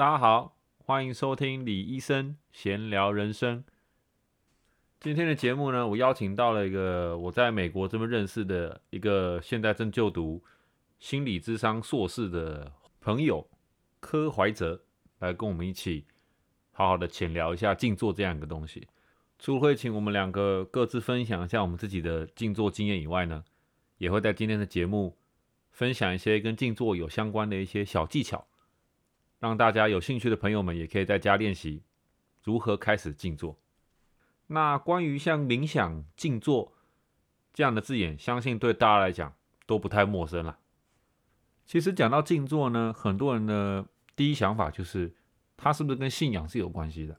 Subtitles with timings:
[0.00, 3.62] 大家好，欢迎收听李医生闲聊人生。
[4.98, 10.42] 今天的节目呢，我邀请到了一个我在美国这边认识的一个现在正就读
[10.98, 13.46] 心理智商硕士的朋友
[14.00, 14.80] 柯怀哲，
[15.18, 16.06] 来跟我们一起
[16.72, 18.88] 好好的浅聊一下静坐这样一个东西。
[19.38, 23.44] 除了会请我们两个各自分享一下我们自己的静坐经验以外呢，
[23.98, 25.18] 也会在今天的节目
[25.70, 28.46] 分享一些跟静坐有相关的一些小技巧。
[29.40, 31.82] 让大家有兴趣的朋友们也可以在家练习
[32.44, 33.58] 如何开始静坐。
[34.46, 36.74] 那关于像冥想、静坐
[37.52, 39.34] 这样的字眼，相信对大家来讲
[39.66, 40.58] 都不太陌生了。
[41.64, 45.14] 其实讲到静坐呢，很多人的第一想法就是，
[45.56, 47.18] 它是不是跟信仰是有关系的？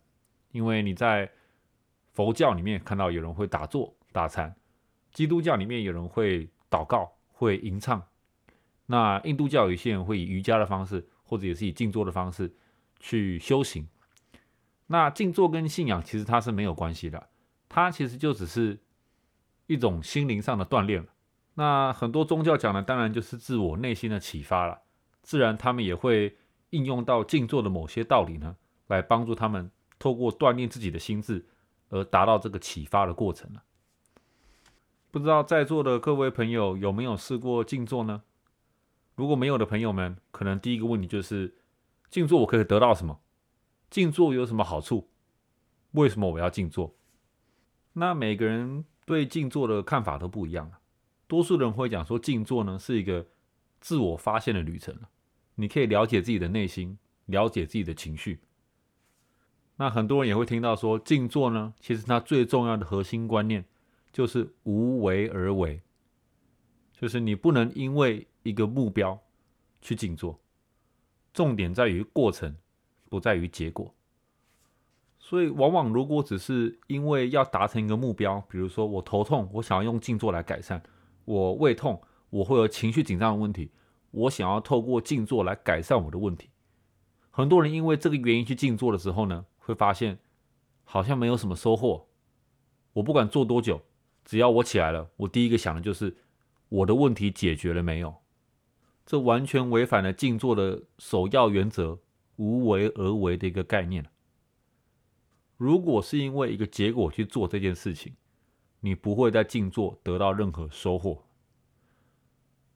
[0.51, 1.31] 因为你在
[2.11, 4.53] 佛教里面看到有人会打坐、打禅，
[5.11, 8.05] 基督教里面有人会祷告、会吟唱，
[8.85, 11.07] 那印度教有些人会以瑜伽的方式。
[11.31, 12.53] 或者也是以静坐的方式
[12.99, 13.87] 去修行。
[14.87, 17.29] 那静坐跟信仰其实它是没有关系的，
[17.69, 18.77] 它其实就只是
[19.67, 21.07] 一种心灵上的锻炼。
[21.53, 24.81] 那很多宗教讲的当然就是自我内心的启发了，
[25.21, 26.35] 自然他们也会
[26.71, 31.45] 应用到静坐的某些道理呢，来帮助他们透过锻炼自己的心智
[31.87, 33.63] 而达到这个启发的过程了。
[35.09, 38.23] 不知道在座的各位朋友有没有试过静坐呢？
[39.21, 41.53] 如果没有的朋友们，可能第一个问题就是
[42.09, 43.19] 静坐我可以得到什么？
[43.87, 45.11] 静坐有什么好处？
[45.91, 46.95] 为什么我要静坐？
[47.93, 50.71] 那每个人对静坐的看法都不一样
[51.27, 53.27] 多数人会讲说，静坐呢是一个
[53.79, 54.97] 自我发现的旅程
[55.53, 56.97] 你可以了解自己的内心，
[57.27, 58.39] 了解自己的情绪。
[59.75, 63.63] 那很多人也会听到说，静坐呢，其实它最重要的核心观念
[64.11, 65.79] 就是无为而为，
[67.01, 69.19] 就是你不能因为一个目标
[69.81, 70.39] 去静坐，
[71.33, 72.55] 重点在于过程，
[73.09, 73.91] 不在于结果。
[75.17, 80.79] 所以，往往如果只是因为要达成一个目标，比如说我头痛，我想要用静坐来改善；
[81.25, 83.71] 我胃痛，我会有情绪紧张的问题，
[84.11, 86.51] 我想要透过静坐来改善我的问题。
[87.31, 90.19] 很多人因为这个原因去静坐的时候呢，会发现
[90.83, 92.05] 好像没有什么收获。
[92.93, 93.81] 我不管做多久，
[94.23, 96.15] 只要我起来了，我第一个想的就是
[96.71, 98.15] 我的问题解决了没有。
[99.05, 101.99] 这完全违反了静坐的首要原则
[102.37, 104.05] “无为而为”的一个概念。
[105.57, 108.15] 如果是因为一个结果去做这件事情，
[108.79, 111.25] 你不会在静坐得到任何收获。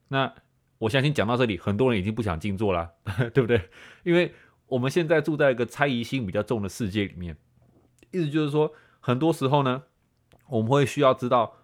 [0.09, 0.35] 那
[0.79, 2.93] 我相信讲到这里，很多人已经不想静坐了，
[3.33, 3.69] 对不对？
[4.03, 4.33] 因为
[4.67, 7.37] 我们现在住在一个猜疑心比较重的世界里面，
[8.11, 9.83] 意思就是说，很多时候呢，
[10.49, 11.55] 我们会需要知道、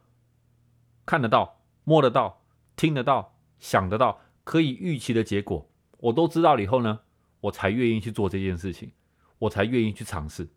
[1.05, 2.41] 看得到、摸得到、
[2.75, 4.21] 听得到、想得到。
[4.43, 5.69] 可以预期的结果，
[5.99, 7.01] 我都知道了以后呢，
[7.41, 8.91] 我才愿意去做这件事情，
[9.37, 10.49] 我才愿意去尝试。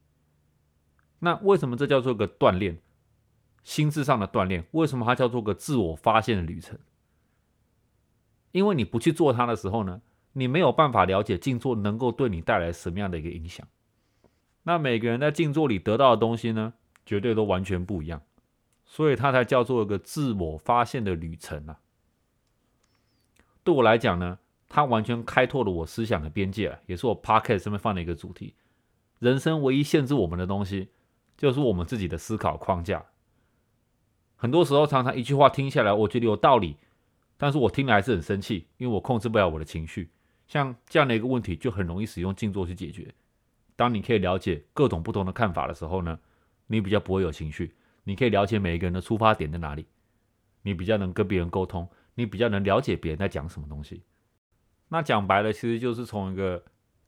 [1.19, 2.81] 那为什么这叫做个锻炼？
[3.63, 4.67] 心智上的锻炼？
[4.73, 6.79] 为什么它叫做个自我发现的旅程？
[8.53, 10.01] 因为你不去做它的时候呢，
[10.33, 13.69] 你没有办法了解静坐能够对你带来什么样的一个影响。
[14.63, 16.73] 那每个人在静坐里得到的东西呢，
[17.05, 18.23] 绝对都完全不一样，
[18.95, 21.81] 所以它才叫做一个自我发现的旅程啊。
[23.65, 24.39] 对我来讲呢，
[24.69, 28.55] 它完全开拓了我思想的边界，也是我 podcast 上面放的一个主题。
[29.19, 30.91] 人生唯一限制我们的东西，
[31.37, 33.05] 就是我们自己的思考框架。
[34.37, 36.77] 很多时候，常常一句话听下来，我觉得有道理，
[37.37, 40.09] 但是我听了还是很生气，因为我控制不了我的情绪。
[40.47, 43.13] 像这样的一个问题，就很容易使用静坐去解决。
[43.75, 46.17] 当你可以了解各种不同的看法的时候呢，
[46.69, 49.87] 你比较不会有情绪，你可以了解每一个人的出发点在哪里，
[50.63, 51.89] 你比较能跟别人沟通。
[52.17, 54.05] 你比较能了解别人在讲什么东西，
[54.89, 56.63] 那讲白了，其实就是从一个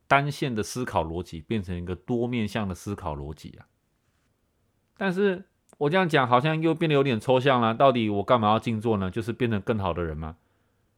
[0.08, 3.66] 单线的思考逻辑变成一个多面向的思考逻辑啊。
[4.96, 5.44] 但是
[5.78, 7.72] 我这样讲好像又变得有点抽象了。
[7.72, 9.08] 到底我干嘛要静坐呢？
[9.08, 10.36] 就是变成更好的人吗？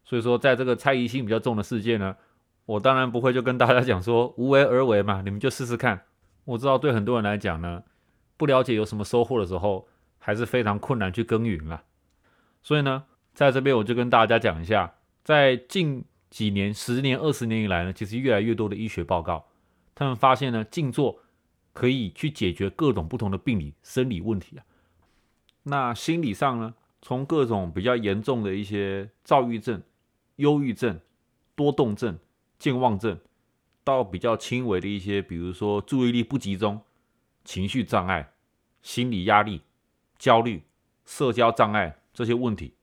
[0.05, 2.17] 所以说，在这个猜疑心比较重的世界呢，
[2.65, 6.05] 我当然不会就跟大家讲说无为而为嘛，你们就试试看。
[6.47, 7.83] 我知道对很多人来讲呢，
[8.39, 9.87] 不了解有什么收获的时候，
[10.19, 11.85] 还是非常困难去耕耘了。
[12.63, 13.05] 所以呢。
[13.35, 19.47] 在这边，我就跟大家讲一下，在近几年、十年、二十年以来呢，其实越来越多的医学报告，
[19.95, 21.21] 他们发现呢，静坐
[21.73, 24.65] 可以去解决各种不同的病理、生理问题啊。
[25.63, 29.81] 那心理上呢，从各种比较严重的一些躁郁症、
[30.35, 30.99] 忧郁症、
[31.55, 32.19] 多动症、
[32.59, 33.21] 健忘症，
[33.85, 36.81] 到比较轻微的一些，比如说注意力不集中、
[37.49, 38.35] 情绪障碍、
[38.83, 39.63] 心理压力、
[40.19, 40.63] 焦虑、
[41.07, 42.75] 社交障碍这些问题。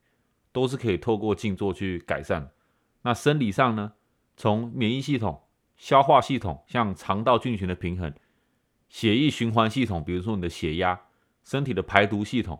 [0.51, 2.49] 都是可以透过静坐去改善。
[3.01, 3.91] 那生理上呢，
[4.37, 5.43] 从免疫系统
[5.75, 8.09] 消化系统，像肠道菌群的平衡；
[8.87, 10.97] 血液循环系统，比如说你的血压；
[11.43, 12.57] 身体的排毒系统；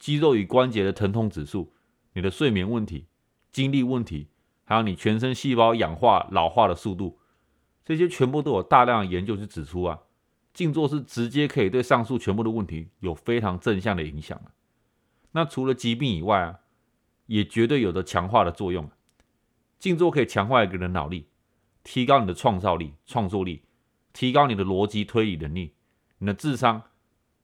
[0.00, 1.72] 肌肉与关节的疼痛指数；
[2.14, 3.06] 你的睡眠问题、
[3.52, 4.28] 精力问题，
[4.64, 7.20] 还有你全身细胞氧化老化的速度，
[7.84, 10.00] 这些全部都有大量研究去指出啊，
[10.52, 14.40] 静坐是直接可以对上述全部的问题有非常正向的影响
[15.32, 16.60] 那除了疾病以外啊，
[17.26, 18.90] 也绝对有着强化的作用。
[19.78, 21.28] 静坐可以强化一个人的脑力，
[21.82, 23.62] 提高你的创造力、创作力，
[24.12, 25.72] 提高你的逻辑推理能力，
[26.18, 26.82] 你的智商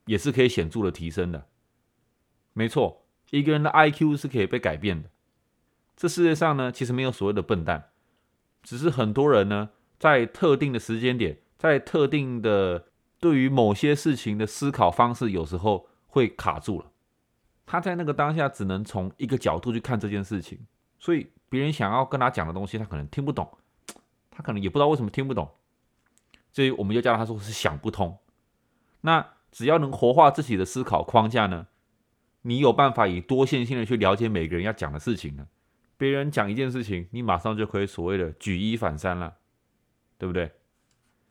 [0.05, 1.47] 也是可以显著的提升的。
[2.53, 5.09] 没错，一个人的 IQ 是可以被改变的。
[5.97, 7.91] 这世界上呢，其实没有所谓的笨蛋，
[8.63, 12.89] 只是很多人呢，在特定的时间点，在特定的
[13.21, 16.91] 对于某些事情的思考方式，有时候会卡住了。
[17.65, 20.67] 他在那个当下只能从一个角度去看这件事情，
[20.99, 21.31] 所以。
[21.49, 23.49] 别人想要跟他讲的东西，他可能听不懂，
[24.33, 25.49] 他可能也不知道为什么听不懂，
[26.51, 28.19] 所以我们就叫他说是想不通。
[29.03, 31.69] 那只要能活化自己的思考框架呢，
[32.43, 35.47] 你有办法以多线性的去了解每个人要讲的事情呢？
[35.97, 39.37] 别人讲一件事情，你马上就可以所谓的举一反三了，
[40.19, 40.51] 对不对？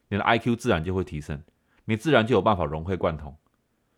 [0.08, 1.44] 你的 IQ 自然就会提升，
[1.86, 3.36] 你自然就有办法融会贯通。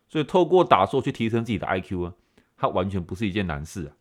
[0.07, 2.13] 所以透过打坐去提升自己的 IQ 啊，
[2.56, 3.92] 它完全不是一件难事啊。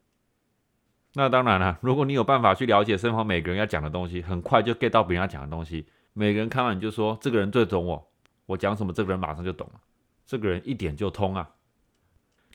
[1.15, 5.87] 那当然了，如果你有办法去了解身旁每个人要讲的东西，很快就 get 到别人要讲的东西。
[6.13, 8.09] 每个人看完你就说这个人最懂我，
[8.47, 9.81] 我讲什么这个人马上就懂了，
[10.27, 11.51] 这个人一点就通啊。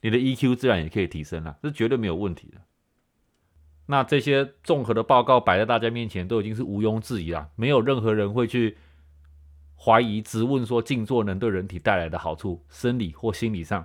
[0.01, 2.61] 你的 EQ 自然也可以提升了，这绝对没有问题的。
[3.87, 8.77] 那这些综合的报告摆在大家面前，都已经是毋庸置疑了，没有任何人会去
[9.83, 13.83] 怀疑、质问说静坐能对人体带来的好处，生理或心理上，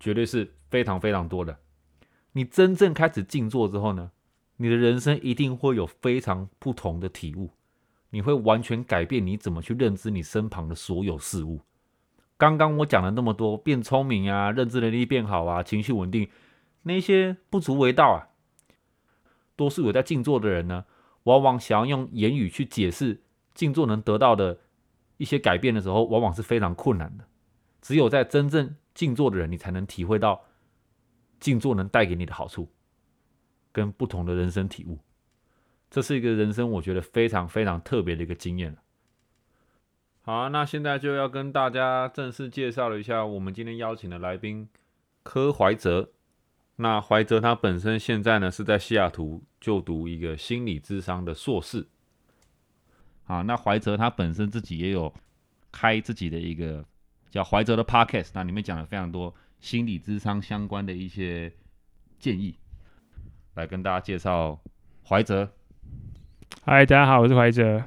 [0.00, 1.56] 绝对是非常非常多的。
[2.32, 4.10] 你真正开始静坐之后呢，
[4.56, 7.52] 你的人生一定会有非常不同的体悟，
[8.10, 11.60] 你会完全改变你怎么去认知你身旁的所有事物。
[12.36, 16.28] 刚刚我讲了那么多，变聪明啊，认知能力变好啊，情绪稳定，
[16.82, 18.34] 那些不足为道啊。
[19.54, 20.86] 多数有在静坐的人呢，
[21.24, 23.22] 往往想要用言语去解释
[23.54, 24.58] 静坐能得到的
[25.20, 27.24] 一些改变的时候，往往是非常困难的。
[27.80, 30.46] 只有在真正静坐的人，你才能体会到。
[31.38, 32.68] 静坐能带给你的好处，
[33.72, 34.98] 跟不同的人生体悟，
[35.90, 38.76] 这是一个人生我觉得非常非常特别的一个经验
[40.20, 44.68] 好，那现在就要跟大家正式介绍了一下我们今天邀请的来宾
[45.22, 46.10] 柯怀哲。
[46.76, 51.86] 那怀哲他本身现在呢是在西雅图就读一个心理智商的硕士。
[53.30, 55.14] 好，那怀哲他本身自己也有
[55.70, 56.84] 开自己的一个
[57.30, 59.32] 叫怀哲的 Podcast，那里面讲了非常多。
[59.60, 61.52] 心理智商相关的一些
[62.18, 62.56] 建议，
[63.54, 64.58] 来跟大家介绍
[65.06, 65.48] 怀哲。
[66.64, 67.84] 嗨，大家好，我是怀哲。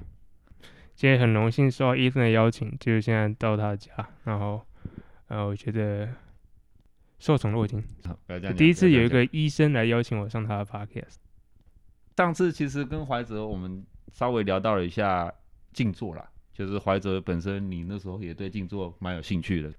[0.95, 3.91] 今天很荣幸受到医生的邀请，就是现在到他家，
[4.23, 4.65] 然后，
[5.27, 6.07] 呃，我觉得
[7.19, 7.83] 受宠若惊。
[8.55, 11.15] 第一次有一个医生来邀请我上他的 podcast。
[12.15, 15.33] 上次其实跟怀哲我们稍微聊到了一下
[15.73, 19.73] 静坐啦，就是怀哲本身你那时候也对静坐蛮有兴趣的。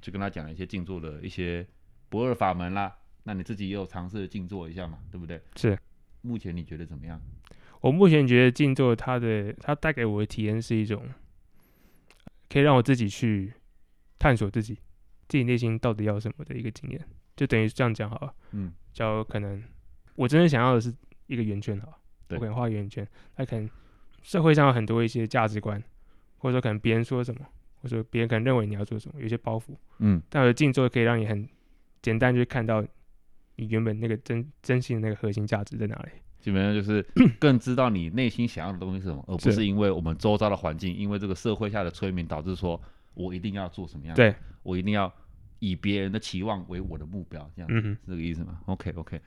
[0.00, 1.64] 就跟他讲了一些静坐的一些
[2.08, 2.92] 不二法门啦。
[3.22, 4.98] 那你自己也有尝试静坐一下嘛？
[5.12, 5.40] 对不对？
[5.54, 5.78] 是。
[6.22, 7.20] 目前你觉得怎么样？
[7.80, 11.08] 我目前觉得静坐它的它带给我的体验是一种，
[12.48, 13.52] 可以让我自己去
[14.18, 14.74] 探索自己
[15.28, 17.00] 自己内心到底要什么的一个经验。
[17.36, 18.34] 就等于这样讲好了。
[18.50, 18.72] 嗯。
[18.92, 19.62] 叫可能
[20.16, 20.92] 我真正想要的是
[21.28, 21.96] 一个圆圈哈。
[22.36, 23.06] 我可能画圆圈。
[23.36, 23.68] 那可能
[24.22, 25.82] 社会上有很多一些价值观，
[26.38, 27.40] 或者说可能别人说什么。
[27.82, 31.48] 或者说别人可能认为你要做什么，有些包袱，嗯，但我的静坐可以让你很
[32.00, 32.80] 简单就看到
[33.56, 36.10] 你原本那个真真心的那个核心价值在哪里。
[36.38, 37.04] 基本上就是
[37.40, 42.80] 更知道你内心想要的东西是什么，而不是因为我们周遭的环境，因为这个社会下的催眠导致说
[43.14, 45.12] 我一定要做什么样，对我一定要
[45.58, 49.20] 以别人的期望为我的目标，这样子是这个意思吗？OK OK。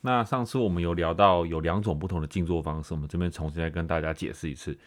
[0.00, 4.78] 那上次我们有聊到有两种不同的静坐方式，我们这边重新再跟大家解释一次。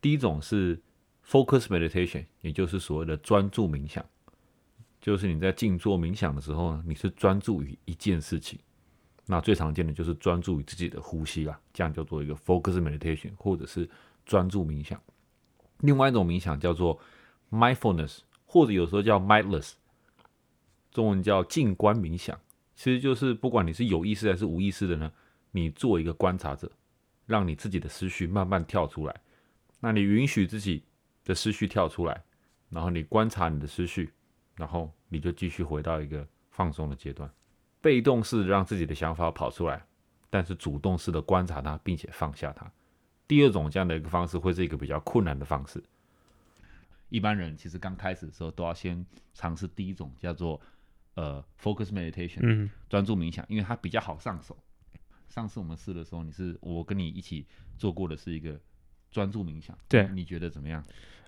[0.00, 0.80] 第一种是。
[1.22, 4.04] Focus meditation，也就是所谓的专注冥想，
[5.00, 8.58] 就是你在静坐冥想的时候呢，你是专注于一件事情。
[9.26, 13.88] 那最常见的就是专注于自己的呼吸啦，这样叫做一个 Focus meditation，或者是
[14.26, 15.00] 专注冥想。
[15.80, 16.98] 另外一种冥想叫做
[17.52, 19.74] Mindfulness，或者有时候叫 Mindless，
[20.90, 22.36] 中文叫静观冥想。
[22.80, 25.12] 其实就是不管你是有意识还是无意识的呢，
[25.50, 26.72] 你做一个观察者，
[27.26, 29.20] 让你自己的思绪慢慢跳出来，
[29.80, 30.82] 那你允许自己。
[31.22, 32.24] 的思绪跳出来，
[32.70, 34.10] 然后你观察你的思绪，
[34.56, 37.30] 然后你就继续回到一个放松的阶段。
[37.80, 39.84] 被动式让自己的想法跑出来，
[40.30, 42.68] 但是主动式的观察它，并且放下它。
[43.28, 45.80] 第二种这样的一个方式会是一个比较困难的方式。
[47.10, 50.58] 一般人其实刚开始的时候都要先尝试第一种叫做
[51.20, 54.56] 呃 focus meditation，嗯专注冥想，因为它比较好上手。
[55.28, 57.46] 上次我们试的时候，你是我跟你一起
[57.76, 58.58] 做过的是一个
[59.10, 60.82] 专注冥想，对你觉得怎么样？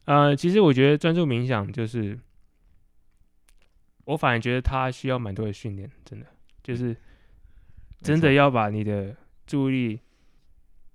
[0.06, 2.18] 呃，其实我觉得专注冥想就是，
[4.04, 6.26] 我反而觉得它需要蛮多的训练，真的
[6.62, 6.96] 就是
[8.00, 9.14] 真的要把你的
[9.46, 10.00] 注意力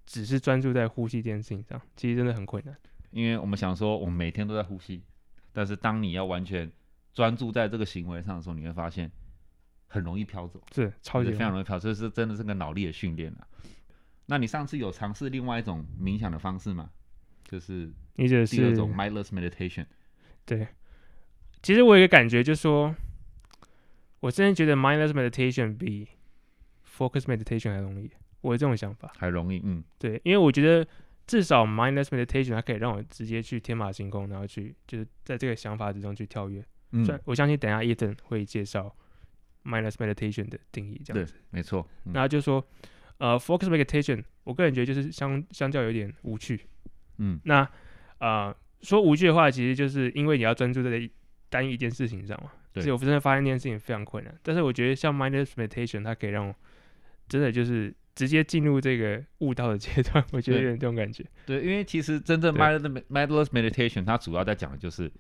[0.06, 2.76] 只是专注在呼吸这件事情上，其实真的很困难。
[3.12, 5.02] 因为我们想说，我们每天都在呼吸，
[5.54, 6.70] 但是当你要完全
[7.18, 9.12] 专注在这个行为上的时候，你会发现
[9.88, 13.48] 很容易飘走，是超级非常容易飘，这是真的是个脑力的训练啊。
[14.28, 16.92] 那你上次有尝试另外一种冥想的方式吗？
[17.44, 19.88] 就是你只是第二种 mindless meditation。
[20.46, 20.68] 对，
[21.64, 22.96] 其实我有一个感觉，就是说，
[24.20, 26.08] 我真的觉得 mindless meditation 比
[26.86, 29.12] focus meditation 还容易，我有这种想法。
[29.18, 30.88] 还容易，嗯，对，因为我觉得
[31.26, 36.64] 至少 mindless meditation 它可以让我直接去天马行空，然后去就是在这个想法之中去跳跃。
[37.26, 38.96] 我相信等一下 Ethan 会介绍
[39.64, 42.66] mindless meditation 的定义，这样对子。，没错，嗯然后就说，
[43.18, 46.62] 呃，focus meditation，我个人觉得就是相相较有点无趣。
[47.18, 47.68] 嗯那
[48.20, 51.12] 呃，说无趣的话，其实就是因为你要专注在一
[51.50, 52.52] 单一一件事情上嘛。
[52.74, 54.34] 对所以我真的发现这件事情非常困难。
[54.44, 56.56] 但是我觉得像 mindless meditation，它可以让我
[57.28, 61.26] 真的就是直接进入这个悟道的阶段，我觉得有点这种感觉。
[61.46, 65.12] 对，因为其实真正 mindless mindless meditation，它主要在讲的就是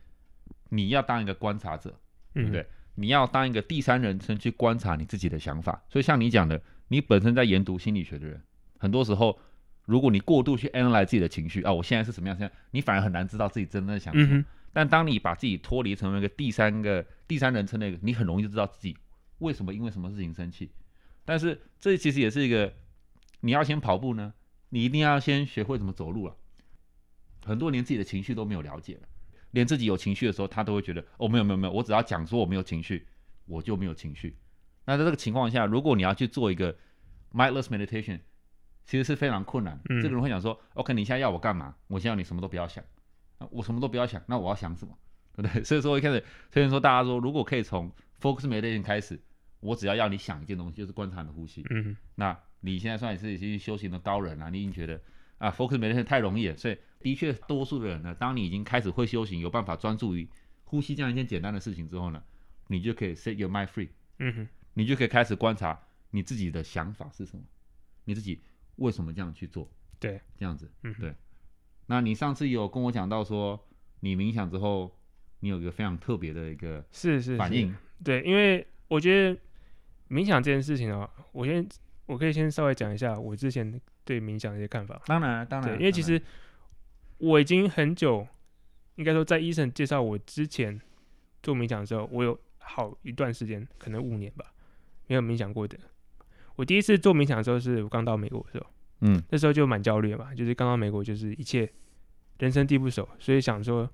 [0.69, 1.89] 你要当一个观察者，
[2.33, 2.67] 对不嗯，对？
[2.95, 5.83] 你要当一个第三人称去观察你自己的想法。
[5.87, 8.41] 所以像你讲的，你本身在研读心理学的人，
[8.79, 9.39] 很多时候，
[9.85, 14.37] 如果你过度去 analyze 自己的情绪啊，我现在是什么样，现在你反而很难知道自己真正在想什么。
[14.37, 18.97] 嗯，但当你把自己脱离成为一个第三个第三人称的一个，你很容易就知道自己
[19.39, 20.71] 为什么因为什么事情生气。
[21.23, 22.73] 但是这其实也是一个，
[23.41, 24.33] 你要先跑步呢，
[24.69, 26.35] 你一定要先学会怎么走路了。
[27.45, 29.07] 很多连自己的情绪都没有了解了，
[29.51, 33.07] 连自己有情绪的时候，他都会觉得哦，没有没有没有，我只要讲说我没有情绪，
[33.45, 34.37] 我就没有情绪。
[34.85, 36.75] 那在这个情况下，如果你要去做一个
[37.33, 38.19] mindless meditation，
[38.85, 39.79] 其实是非常困难。
[39.89, 41.75] 嗯这个人会想说，OK，你现在要我干嘛？
[41.87, 42.83] 我现在要你什么都不要想。
[43.39, 44.97] 啊我什么都不要想，那我要想什么？
[45.35, 45.61] 对不对？
[45.65, 49.19] 所以说一开始，所以说大家说，如果可以从 focus meditation 开始，
[49.59, 51.63] 我只要要你想一件东西，就是观察你的呼吸。
[51.69, 54.99] 嗯，那你现在算是已经修行的高人了，你已经觉得
[55.37, 60.27] 啊 focus meditation 太容易了，所以的确多数的人呢，当你已经开始会修行，有办法专注于
[60.65, 62.23] 呼吸这样一件简单的事情之后呢，
[62.67, 63.89] 你就可以 set your mind free，
[64.19, 65.79] 嗯哼，你就可以开始观察
[66.11, 67.43] 你自己的想法是什么，
[68.05, 68.41] 你自己
[68.77, 71.13] 为什么这样去做，对，这样子，嗯对。
[71.85, 73.67] 那你上次有跟我讲到说，
[74.01, 74.91] 你冥想之后，
[75.39, 77.37] 你有一个非常特别的一个是是是。
[77.37, 79.39] 反应，对，因为我觉得
[80.09, 81.65] 冥想这件事情啊，我先
[82.05, 85.01] 我可以先稍微讲一下我之前对冥想的一些看法。
[85.05, 86.19] 当然当然，对，因为其实
[87.17, 88.25] 我已经很久，
[88.95, 90.79] 应该说在医生介绍我之前
[91.43, 94.45] 做冥想的时候，我有好一段时间，可能五年吧，
[95.07, 95.77] 没有冥想过的。
[96.55, 98.65] 我第一次做冥想的时候，是我刚到美国的时候，
[99.01, 101.69] 嗯那时候就蛮焦虑的嘛，就是刚到美国，就是一切
[102.39, 103.87] 人生地不熟，所以想说，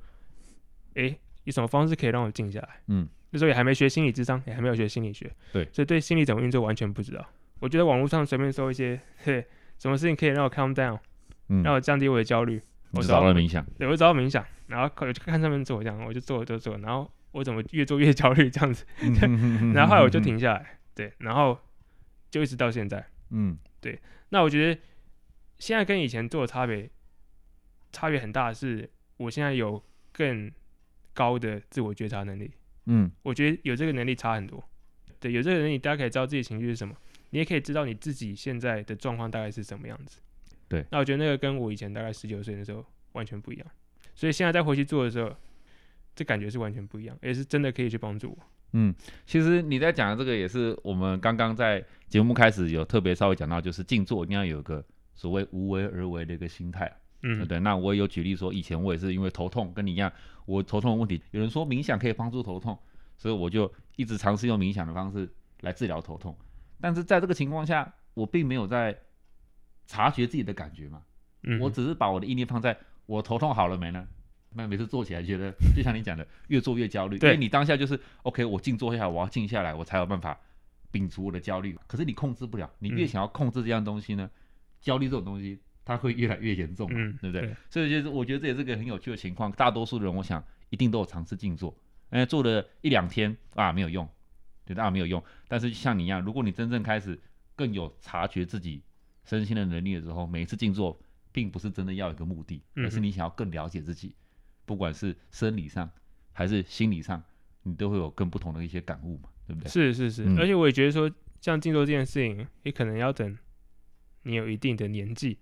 [0.93, 2.82] 诶，有什么方式可以让我静下来？
[2.88, 7.27] 嗯，那时候也还没学心理智商，也还没有学心理学，对所以对心理怎么运作完全不知道。
[7.60, 9.46] 我觉得网络上随便搜一些，嘿，
[9.84, 10.98] 什么事情可以让我 calm down，
[11.50, 12.62] 嗯，让我降低我的焦虑，
[12.92, 18.86] 我找找到了冥想，对，我找到冥想，然后我就看上面做这样，我就做做做，然后我怎么越做越焦虑这样子，
[19.75, 21.60] 然后后来我就，停下来，对，然后
[22.32, 23.06] 就一直到现在。
[23.32, 23.58] 嗯。
[23.82, 24.00] 对
[24.30, 24.82] 那我觉得
[25.60, 26.90] 现在跟以前做的差别
[27.92, 30.50] 差别很大的是，我现在有更
[31.13, 32.50] 高的自我觉察能力，
[32.86, 33.12] 嗯。
[33.24, 34.63] 我觉得有这个能力差很多。
[35.20, 36.96] 对，有这个能力，大家可以知道自己情绪是什么，
[37.34, 40.20] 你也可以知道你自己现在的状况大概是什么样子。
[40.70, 43.68] 对，那我觉得那个跟我以前大概十九岁的时候完全不一样，
[44.13, 45.36] 所以现在再回去做的时候，
[46.16, 48.38] 这感觉是完全不一样，也是真的可以去帮助我。
[48.74, 48.94] 嗯，
[49.25, 54.86] 其实你在讲的这个也是我们刚刚在节目开始有特别稍微讲到，就是静坐一定要有一个
[55.16, 56.92] 所谓无为而为的一个心态。
[57.24, 57.60] 嗯，对？
[57.60, 60.12] 那我也有举例说，以前我也是因为头痛，跟你一样，
[60.46, 62.78] 我头痛的问题，有人说冥想可以帮助头痛，
[63.18, 65.28] 所以我就一直尝试用冥想的方式
[65.62, 66.38] 来治疗头痛。
[66.84, 68.94] 但是在这个情况下，我并没有在
[69.86, 71.02] 察觉自己的感觉嘛，
[71.44, 74.06] 嗯我只是把我的意念放在我头痛好了没呢？
[74.50, 80.38] 那每次做起来觉得，就像你讲的，越做越焦虑，因对为你当下就是 OK，我静坐下来，我要静下来，我才有办法
[80.92, 81.80] 摒除我的焦虑。
[81.88, 84.30] 可是你控制不了，你越嗯想要控制这样东西呢，
[84.82, 87.48] 焦虑这种东西它会越来越严重嘛，嗯对不对？
[87.48, 89.50] 对所以就是我觉得这也是个很有趣的情况。
[89.54, 91.74] 大多数人，我想一定都有尝试静坐，
[92.10, 94.06] 哎，做了一两天啊没有用，
[94.65, 95.24] 觉得啊没有用。
[95.48, 97.20] 但是像你一样，如果你真正开始
[97.55, 98.82] 更有察觉自己
[99.25, 101.00] 身心的能力的时候，每一次静坐
[101.32, 104.15] 并不是真的要有一个目的，嗯而是你想要更了解自己，
[104.65, 105.89] 不管是生理上
[106.32, 107.24] 还是心理上，
[107.63, 109.70] 你都会有更不同的一些感悟嘛，对不对？
[109.70, 111.10] 是是是，嗯而且我也觉得说，
[111.41, 113.38] 像静坐这件事情，也可能要等
[114.24, 115.38] 你有一定的年纪，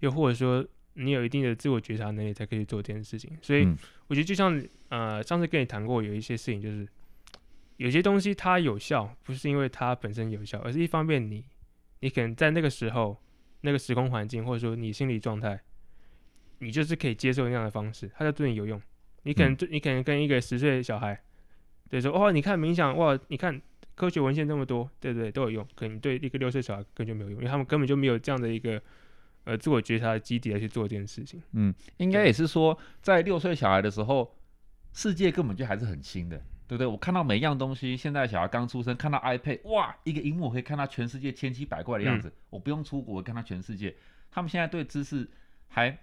[0.00, 3.36] 又或者说你有一定的自我觉察能力，才可以做这件事情。
[3.40, 3.76] 所以嗯
[4.08, 6.86] 我觉得，就像呃上次跟你谈过，有一些事情就是
[7.82, 11.44] 有些东西它有效，不是因为它本身有效，而是一方面你
[11.98, 13.20] 你可能在那个时候、
[13.62, 15.60] 那个时空环境，或者说你心理状态，
[16.60, 18.80] 你就是可以接受那样的方式，它就对你有用。
[19.24, 21.20] 你可能嗯对、你可能跟一个十岁的小孩，
[21.90, 23.60] 对说哦，你看冥想哇，你看
[23.96, 25.32] 科学文献这么多，对不对？
[25.32, 25.66] 都有用。
[25.74, 28.80] 可能对一个六岁小孩根本就没有用，因为他们根本就没有这样的一个
[29.42, 31.42] 呃自我觉察的基底来去做这件事情。
[31.52, 34.36] 嗯，应该也是说，在六岁小孩的时候，
[34.92, 36.86] 世界根本就还是很新的，对不对？
[36.86, 43.94] 我看到每一样东西，现在小孩刚出生，看到 iPad，哇，一个荧幕我可以看到全世界千奇百怪的样子，我不用出国，看到全世界。
[44.30, 45.30] 他们现在对知识
[45.68, 45.98] 还，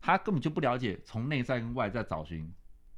[0.00, 2.52] 他根本就不了解从内在跟外在找寻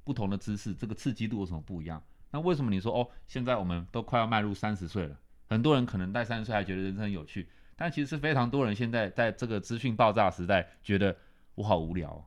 [0.05, 2.03] 不同的知识，这个刺激度有什么不一样？
[2.31, 5.17] 那为什么你说哦，现在我们都快要迈入三十岁了，
[5.49, 11.17] 很多人可能在三十岁还觉得人生很有趣，但其实是非常多人现在在这个资讯爆炸时代，觉得
[11.55, 12.25] 我好无聊哦、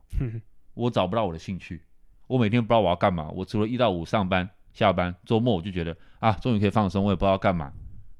[0.74, 1.82] 我找不到我的兴趣，
[2.26, 3.28] 我每天不知道我要干嘛。
[3.30, 7.72] 我除了一到五上班、下班，周末我就觉得啊，终于可以放松，我也不知道干嘛。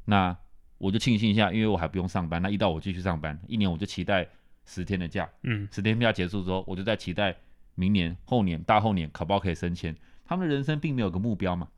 [0.04, 0.36] 那
[0.78, 2.40] 我就庆幸一下，因为我还不用上班。
[2.40, 4.28] 那一到我继续上班，一年我就期待
[4.64, 5.28] 十天的假。
[5.42, 7.36] 嗯十天假结束之后，我就在期待
[7.74, 9.94] 明年、后年、大后年考不好可以升迁。
[10.24, 11.68] 他们的人生并没有个目标嘛，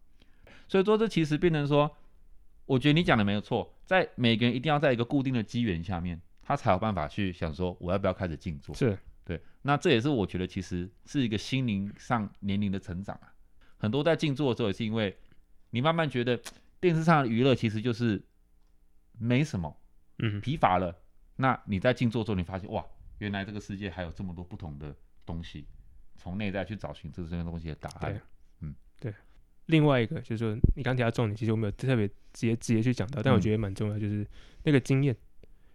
[0.67, 1.91] 所以说这其实变成说，
[2.67, 8.75] 我觉得你讲的没有错，在每个人一定要在一个固定的机缘下面，他才有办法去想说我要不要开始静坐。
[8.75, 13.30] 是对，那这也是我觉得其实是一个心灵上年龄的成长啊。
[13.81, 15.17] 很多在静坐的时候，也是因为
[15.71, 16.41] 你慢慢觉得
[16.81, 18.23] 电视上的娱乐其实就是
[19.19, 19.77] 没什么，
[20.19, 20.95] 嗯疲乏了。
[21.37, 22.85] 那你在静坐之后，你发现哇，
[23.19, 24.95] 原来这个世界还有这么多不同的
[25.27, 25.67] 东西，
[26.17, 28.21] 从内在去找寻这些东西的答案。
[28.61, 29.13] 嗯对。
[29.67, 34.27] 另外一个就是说，你刚提到重点，其实我没有特别直接直接去讲到，但我嗯觉得蛮重要，就是
[34.65, 35.17] 那个经验，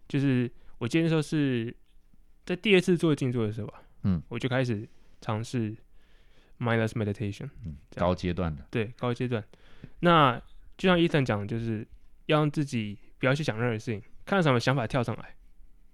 [0.07, 1.75] 就是我记得那时候是
[2.45, 4.87] 在第二次做静坐的时候吧，嗯，我就开始
[5.21, 5.75] 尝试
[6.59, 9.43] mindless meditation，嗯，高阶段的，对高阶段。
[9.99, 10.41] 那
[10.77, 11.87] 就像伊森讲的，就是
[12.25, 15.35] 要让自己不要去想任何事情，看到什么想法跳上来，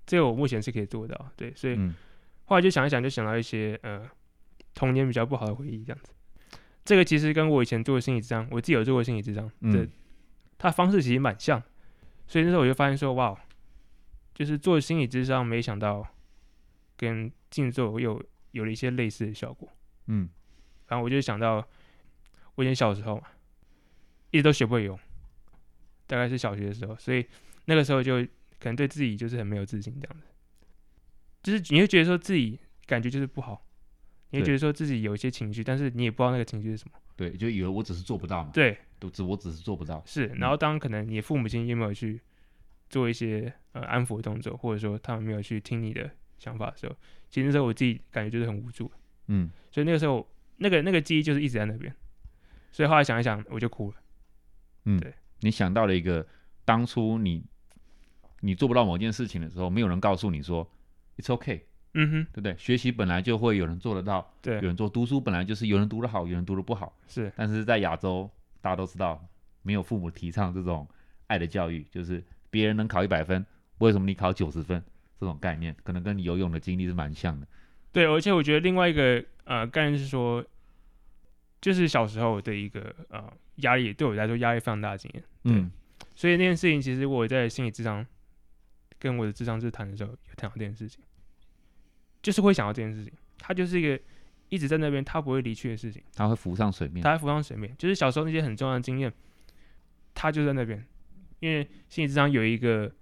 [0.05, 1.31] 这个我目前是可以做到。
[1.35, 1.93] 对，所以嗯
[2.45, 4.09] 后来就想一想，就想到一些呃
[4.73, 6.11] 童年比较不好的回忆，这样子。
[6.83, 9.89] 这个其实跟我以前做的心理智商，我自己有做过心理智商的，嗯
[10.57, 11.61] 它的方式其实蛮像。
[12.27, 13.39] 所以那时候我就发现说，哇，
[14.33, 16.07] 就是做心理智商，没想到
[16.97, 19.69] 跟静坐又有了一些类似的效果。
[20.07, 20.29] 嗯
[20.91, 21.65] 然后我就想到，
[22.55, 23.23] 我以前小时候嘛，
[24.29, 24.99] 一直都学不会游泳，
[26.05, 27.25] 大概是小学的时候，所以
[27.63, 28.21] 那个时候就
[28.59, 30.27] 可能对自己就是很没有自信，这样子，
[31.43, 33.65] 就是你会觉得说自己感觉就是不好，
[34.31, 36.99] 你会觉得说自己有一些情绪，但是你也不知道那个情绪是什么。
[37.15, 40.03] 对，就以为我只是做不到嘛，对，都只我只是做不到。
[40.05, 40.25] 是。
[40.35, 42.19] 然后当可能你父母亲有没有去
[42.89, 46.95] 做一些呃安抚的动作，或者说他们没有去听你的想法的时候，
[47.29, 48.91] 其实那时候我自己感觉就是很无助。
[49.27, 50.27] 嗯所以那个时候，
[50.61, 51.93] 那个那个记忆就是一直在那边，
[52.71, 53.97] 所以后来想一想，我就哭了。
[54.85, 56.25] 嗯，对，你想到了一个
[56.63, 57.43] 当初你
[58.41, 60.69] 你做不到某件事情的时候，没有人告诉你说
[61.17, 61.61] it's okay，
[61.93, 62.55] 嗯哼，对不对？
[62.57, 66.95] 学习本来就会有人做得到，对有，人做，读书本来就是有人读得好，有人读得不好。
[67.07, 68.29] 是，但是在亚洲，
[68.61, 69.27] 大家都知道，
[69.63, 70.87] 没有父母提倡这种
[71.27, 73.45] 爱的教育，就是别人能考一百分，
[73.79, 74.83] 为什么你考九十分？
[75.19, 77.47] 这种概念可能跟你游泳的经历是蛮像的。
[77.91, 80.43] 对，而且我觉得另外一个呃概念是说，
[81.59, 85.23] 就是小时候的一个呃压力，对我来说压力非常大的经验。
[85.43, 85.71] 对嗯
[86.15, 88.05] 所以那件事情，其实我在心理智商
[88.99, 91.03] 跟我的智商师谈的时候，有谈到这件事情，
[92.21, 93.99] 就是会想到这件事情，它就是一个
[94.49, 97.01] 一直在那边，它不会离去的事情，它会浮上水面。
[97.01, 97.75] 它会浮上水面。
[97.77, 99.11] 就是小时候那些很重要的经验，
[100.13, 100.85] 它就在那边。
[101.39, 102.93] 因为心理智商有一个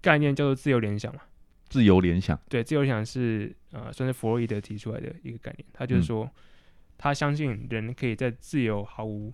[0.00, 1.22] 概念叫做自由联想嘛，
[1.70, 2.38] 自由联想。
[2.50, 6.30] 对，自由联想是呃算是弗洛伊德提出来的一个概念，他就是嗯说，
[6.98, 9.32] 他相信人可以在自由毫无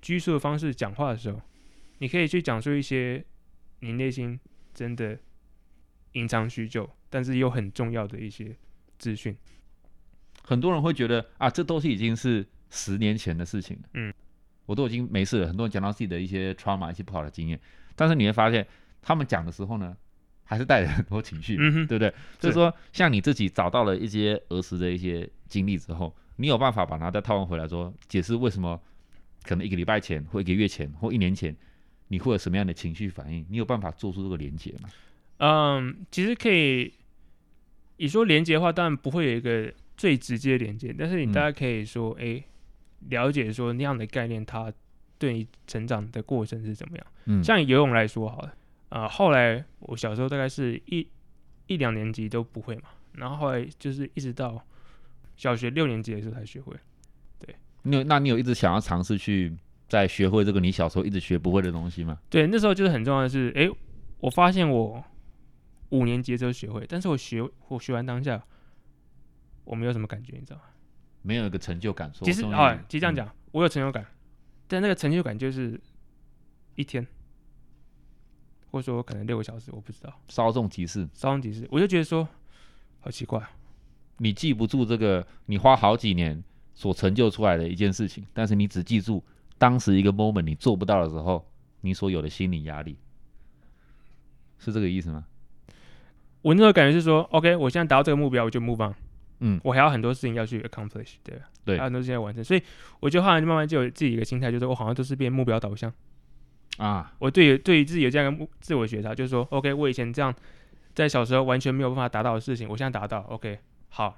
[0.00, 1.40] 拘束的方式讲话的时候，
[1.98, 3.24] 你可以去讲述一些
[3.80, 4.38] 你内心
[4.72, 5.18] 真的
[6.12, 8.54] 隐藏许久，但是又很重要的一些
[8.98, 9.36] 资讯。
[10.42, 13.88] 很多人会觉得啊，这都是已经是十年前的事情了。
[13.94, 14.12] 嗯，
[14.66, 15.46] 我都已经没事了。
[15.46, 17.60] 很多人讲到自己的一些 trauma、一些不好的经验，
[17.94, 18.66] 但是你会发现，
[19.00, 19.96] 他们讲的时候呢，
[20.50, 22.12] 还是带着很多情绪，对不对？
[22.40, 28.80] 就是说，像你自己找到了一些儿时的一些经历之后，你有办法把它再套用回来说，解释为什么
[29.44, 31.56] 可能一个礼拜前或一个月前或一年前，
[32.08, 33.46] 你会有什么样的情绪反应？
[33.48, 34.88] 你有办法做出这个连接吗？
[35.38, 36.92] 嗯，其实可以，
[37.98, 42.42] 你说连接的话，当然不会有一个最直接的连接，但是你嗯大家可以说，哎、
[43.08, 44.72] 了解说那样的概念，它
[45.16, 47.06] 对你成长的过程是怎么样。
[47.26, 48.52] 嗯，像游泳来说好了，
[48.90, 51.08] 啊、后来我小时候大概是一
[51.66, 54.62] 一两年级都不会嘛，然后后来就是一直到
[55.36, 56.76] 小学六年级的时候才学会。
[57.38, 59.56] 对你有那你有一直想要尝试去
[59.88, 62.18] 再学会这个你小时候一直学不会的东西吗？
[62.28, 63.70] 对，那时候就是很重要的是，哎、
[64.18, 65.02] 我发现我
[65.90, 68.42] 五年级的时候学会，但是我学我学完当下，
[69.64, 70.62] 我没有什么感觉，你知道吗？
[71.22, 74.04] 没有一个成就感，说其实啊，其实这样嗯讲，我有成就感，
[74.66, 75.80] 但那个成就感就是
[76.74, 77.06] 一天，
[78.70, 82.26] 或者说可能六个小时，我不知道，稍纵即逝，稍纵即逝，我就觉得说
[83.00, 83.42] 好奇怪，
[84.18, 86.42] 你记不住这个你花好几年
[86.74, 89.24] 所成就出来的一件事情，但是你只记住
[89.58, 91.46] 当时一个 moment 你做不到的时候，
[91.80, 92.96] 你所有的心理压力，
[94.58, 95.26] 是这个意思吗？
[96.42, 98.94] 我那时候感觉是说，OK，我现在达到这个目标，我就 move on，
[99.40, 101.44] 嗯，我还有很多事情要去 accomplish，对吧？
[101.64, 101.76] 对。
[101.76, 102.62] 还有很多事情要完成，所以
[103.00, 105.92] 我就后来就慢慢就有自己一个心态，就是我好像都是变目标导向。
[106.78, 110.34] 啊，我对于对于自己有这样一个目自我觉察，就是说，OK，我以前这样
[110.94, 114.16] 在小时候完全没有办法达到的事情，我现在达到，OK，好，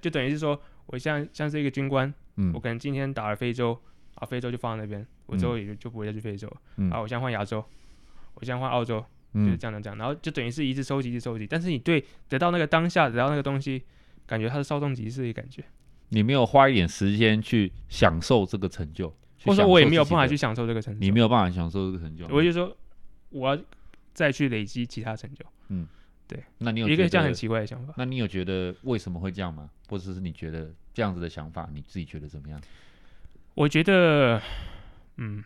[0.00, 2.52] 就等于是说，我像像是一个军官，嗯。
[2.54, 3.78] 我可能今天打了非洲，
[4.14, 6.90] 啊，非洲就放在那边，我之后也就就不会再去非洲，嗯。
[6.90, 7.64] 啊，我现在换亚洲，
[8.34, 13.82] 我现在换澳洲，就是嗯，这样的这样，然后就等于是一直收集，一直收集，但是你对得到那个当下，得到那个东西，
[14.26, 15.62] 感觉它是稍纵即逝的感觉，
[16.08, 22.76] 你没有花一点时间去享受这个成就，去或者说我也没有办法去，享受这个成就，你没有办法享受这个成就，我就说
[23.30, 23.62] 我要
[24.12, 25.86] 再去累积其他成就，嗯，
[26.26, 27.94] 对那你有一个这样很奇怪的想法。
[27.96, 29.70] 那你有觉得为什么会这样吗？
[29.88, 32.60] 或者是你觉得这样子的想法，你自己觉得怎么样？
[33.54, 34.40] 我觉得，
[35.16, 35.42] 嗯，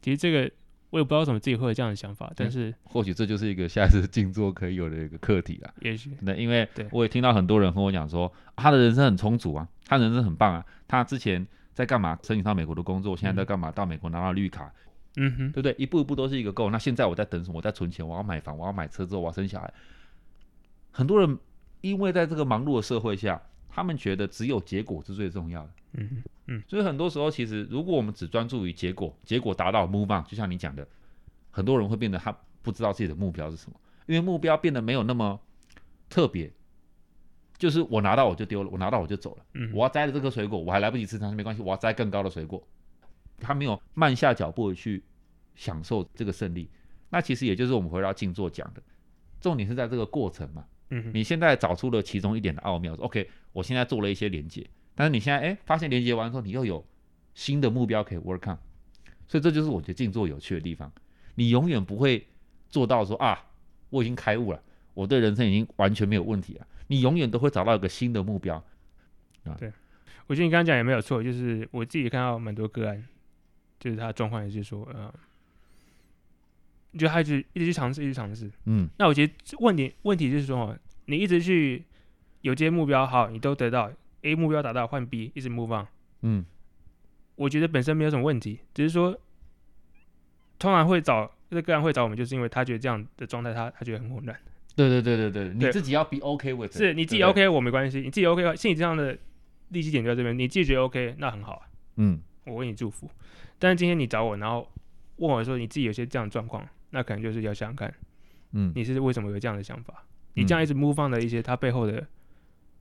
[0.00, 0.50] 其实这个
[0.90, 5.72] 我也不知道怎么自己会有这样的想法，但是或许这就是一个下次静坐可以有的一个课题啦。
[5.80, 12.18] 也许那因为对我也听到很多人和我讲说，啊他的人生很充足啊，他人生很棒啊，他之前在干嘛？
[12.22, 13.72] 申请到美国的工作，现在在干嘛？
[13.72, 14.72] 到美国拿到绿卡，
[15.16, 15.74] 嗯哼，对不对？
[15.78, 16.70] 一步一步都是一个 go。
[16.70, 17.56] 那现在我在等什么？
[17.56, 19.72] 我在存钱，我要买房，我要买车之后我要生小孩。
[20.90, 21.38] 很多人
[21.80, 25.70] 因为在这个忙碌的社会下，他们觉得只有结果是最重要的。
[25.92, 30.86] 嗯哼，所以很多时候，其实如果我们只专注于结果，结果达到 move on，就像你讲的，
[31.50, 35.40] 很多人会变得他不知道自己的目标是什么，因为目标变得没有那么
[36.08, 36.52] 特别，
[37.62, 39.44] 就是我拿到我就丢了，我拿到我就走了。
[39.54, 42.60] 嗯，我要摘了这颗水果，我还来不及吃它，没关系，我要摘更高的水果。
[43.38, 45.00] 他没有慢下脚步去
[45.54, 46.68] 享受这个胜利，
[47.08, 48.82] 那其实也就是我们回到静坐讲的，
[49.40, 50.64] 重点是在这个过程嘛。
[50.90, 56.84] 嗯，你现在找出了其中一点的奥妙说，OK，我现在做了一些连接，但是你现在哎发现连接完之后，你又有
[57.32, 58.58] 新的目标可以 work on，
[59.28, 60.92] 所以这就是我觉得静坐有趣的地方。
[61.36, 62.26] 你永远不会
[62.68, 63.38] 做到说啊，
[63.88, 64.60] 我已经开悟了，
[64.94, 66.66] 我对人生已经完全没有问题了。
[66.92, 68.62] 你永远都会找到一个新的目标。
[69.58, 69.72] 对
[70.26, 73.02] 我觉得你刚刚讲也没有错，就是我自己看到蛮多个案，
[73.80, 75.10] 就是他的状况也是说，呃，
[76.98, 78.50] 就他一直一直去尝试，一直尝试。
[78.66, 81.82] 嗯那我觉得问题问题就是说，哦你一直去
[82.42, 85.86] 有这些目标，好，你都得到 A 目标达到，换 B，一直 move on。
[86.20, 86.44] 嗯
[87.36, 89.18] 我觉得本身没有什么问题，只是说，
[90.58, 94.38] 通常会找这个案会找我们，就是因为他觉得这样的状态他他觉得很混乱。
[94.74, 99.16] 对对对对对，你自己要 be OK with，it，是你自己 OK，我没关系，你自己 OK，心理上的
[99.68, 101.62] 立基点就在这边，你自己觉得 OK，那很好啊，
[101.96, 103.10] 嗯我为你祝福。
[103.58, 104.66] 但是今天你找我，然后
[105.16, 107.94] 问我说你自己有些这样的状况，那可能就是要想想看，
[108.52, 110.04] 嗯你是为什么有这样的想法？
[110.34, 112.06] 你这样一直 move on 的一些，它背后的，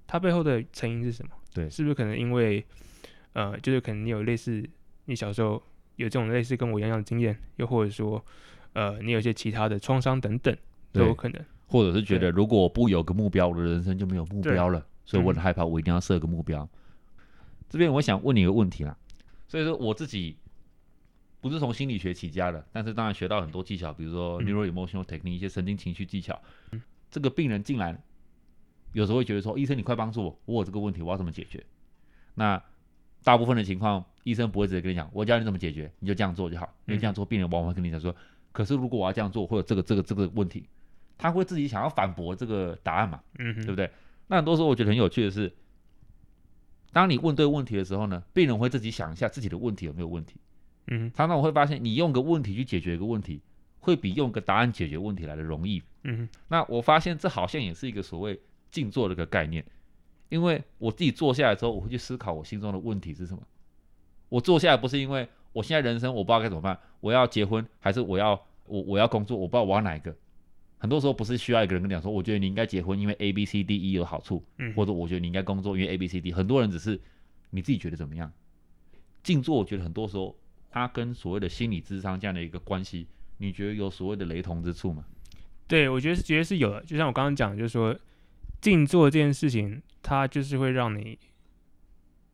[0.08, 1.32] 它背后的成因是什么？
[1.54, 2.66] 对是不是可能因为，
[3.34, 4.66] 呃，就是可能你有类似
[5.06, 5.62] 你小时候
[5.98, 8.24] 有这种类似跟我一样的经验，又或者说，
[8.74, 10.56] 呃，你有一些其他的创伤等等，
[10.94, 11.44] 都有可能。
[11.72, 16.68] 或者是觉得如果我不有个目标，我的人生就没有目标了，所以我嗯很害怕，我一定要设个目标。
[17.70, 18.98] 这边我想问你一个问题啦，
[19.48, 20.38] 所以说我自己
[21.40, 26.38] 不是从心理学起家的，但是当然学到很多技巧，比如说嗯 neuro emotional technique 一些神经情绪技巧。
[27.10, 27.98] 这个病人进来，
[28.94, 31.66] 有时候会觉得说，医生你快帮助我，我有这个问题，我要怎么解决？
[32.36, 32.62] 那
[33.24, 36.74] 大部分的情况，医生不会直接跟你讲，我教你怎么解决，你就这样做就好。
[36.86, 38.16] 因为这样做，病人往往会跟你讲说，
[38.52, 40.68] 可是如果我要这样做，或者这个这个这个问题，
[41.22, 43.88] 他会自己想要反驳这个答案嘛，嗯，对不对？
[44.26, 45.54] 那很多时候我觉得很有趣的是，
[46.92, 50.38] 当你问对问题的时候呢，病人会自己想一下自己的问题有没有问题。
[50.88, 53.40] 嗯，常常我会发现，你用个问题去解决一个问题，
[53.82, 55.84] 会比用个答案解决问题来的容易。
[56.06, 59.64] 嗯，那我发现这好像也是一个所谓静坐的一个概念，
[60.30, 63.44] 因为我自己坐下来之后，我会去思考我心中的问题是什么。
[64.28, 68.32] 我坐下来不是因为我现在人生我不知道该怎么办，我要结婚还是我要
[68.66, 70.16] 我我要工作，我不知道我要哪一个。
[70.82, 76.34] 很多时候不是需要一个人跟你讲说，我觉得你应该结婚，因为 A B C D E 有好处，嗯，或者我觉得你应该工作，因为 A B C D。
[76.34, 77.00] 很多人只是
[77.52, 78.34] 你自己觉得怎么样？
[79.22, 80.36] 静坐，我觉得很多时候
[80.72, 85.06] 它跟所谓的心理智商这样的一个关系，你觉得有所谓的雷同之处吗？
[85.68, 86.84] 对我觉得是觉得是有的。
[86.84, 87.96] 就像我刚刚讲，就是说
[88.60, 91.20] 静坐这件事情，它就是会让你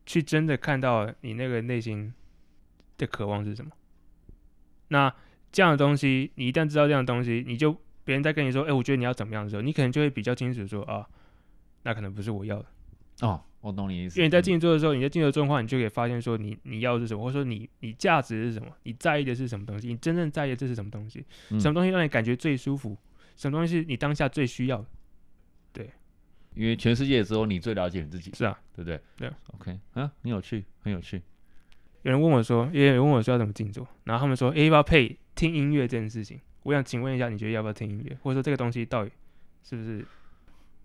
[0.06, 2.14] 去真的看到你那个内心
[2.96, 3.70] 的渴望是什么。
[4.88, 5.14] 那
[5.52, 7.78] 这样的东西，你一旦知道这样的东西，你就
[8.08, 11.06] 别人在跟你说，哎、我觉得你要怎么样的时候，你可能就会比较清楚说啊，
[11.82, 12.64] 那可能不是我要的。
[13.20, 14.18] 哦，我懂你意思。
[14.18, 22.96] 因为你在嗯静坐的时候，你在静坐状况，你就可以发现说你你要的是什么，或者说你你价值是什么，你在意的是什么东西，你真正在意的这是什么东西，嗯什么东西让你感觉最舒服，
[23.36, 24.86] 什么东西是你当下最需要的。
[25.74, 25.90] 对
[26.54, 28.98] 因为全世界只有你最了解你自己，是啊，对不对？
[29.16, 29.30] 对。
[29.58, 31.20] OK，啊，很有趣，很有趣。
[32.02, 36.40] 有人问我说，也有人问我说要怎么静坐，然后他们说，诶，要不要配听音乐这件事情？
[36.68, 39.10] 我想请问一下，你觉得要不要听音乐，或者说这个东西到底
[39.62, 40.04] 是不是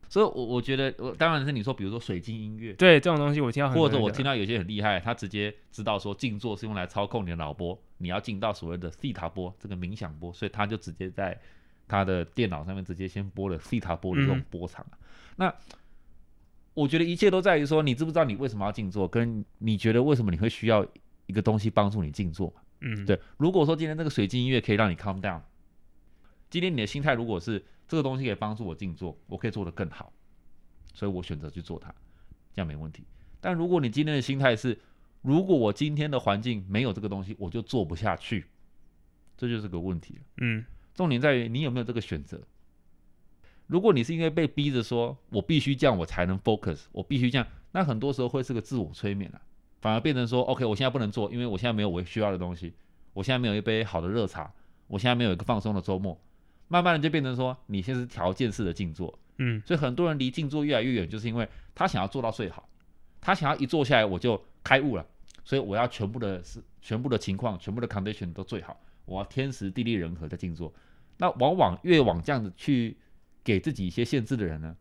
[0.07, 3.41] 所以我，我觉得，我当然是你说，比如说水晶音乐，对这种东西？
[3.41, 11.37] 我听到很或者我听到有些很厉害，他直接知道说静坐是用来操控你的脑波，你要进到所谓的西塔波这个冥想波，所以他就直接在
[11.85, 14.97] 他的电脑上面直接先播了西塔波的这种嗯波长啊。
[15.35, 15.53] 那
[16.73, 20.85] 我觉得一切都在于说，你知不知道你为什么要静坐，跟你觉得为什么你会需要
[21.25, 22.61] 一个东西帮助你静坐嘛？
[22.81, 25.41] 嗯，对，如果说今天这个水晶音乐可以让你 calm down，
[26.53, 30.13] 今天你的心态如果是这个东西可以帮助我静坐，我可以做得更好，
[30.93, 31.91] 所以我选择去做它，
[32.53, 33.03] 这样没问题。
[33.41, 34.77] 但如果你今天的心态是，
[35.23, 38.45] 如果我今天的环境没有这个东西，我就做不下去，
[39.35, 40.21] 这就是个问题了。
[40.41, 40.63] 嗯
[40.93, 42.39] 重点在于你有没有这个选择。
[43.65, 49.41] 如果你是因为被逼着说我必须这样我才能 focus，我必须这样，那很多时候会是个自我催眠啊，
[49.81, 52.75] 反而变成说 OK，我现在不能做，因为我现在没有我需要的东西，
[53.13, 54.53] 我现在没有一杯好的热茶，
[54.85, 56.15] 我现在没有一个放松的周末，
[56.73, 59.61] 慢慢的就变成说你现在是条件式的静坐，嗯。
[59.63, 62.67] 所以很多人离静坐越来越远，就是因为他想要做到最好，
[63.21, 65.05] 他想要一坐下来我就开悟了，
[65.43, 70.73] 所以我要全部的是全部的情况，全部的 condition 都最好，我要天时地利人和的静坐。
[71.17, 72.97] 那往往越往这样子去
[73.43, 74.75] 给自己一些限制的人呢，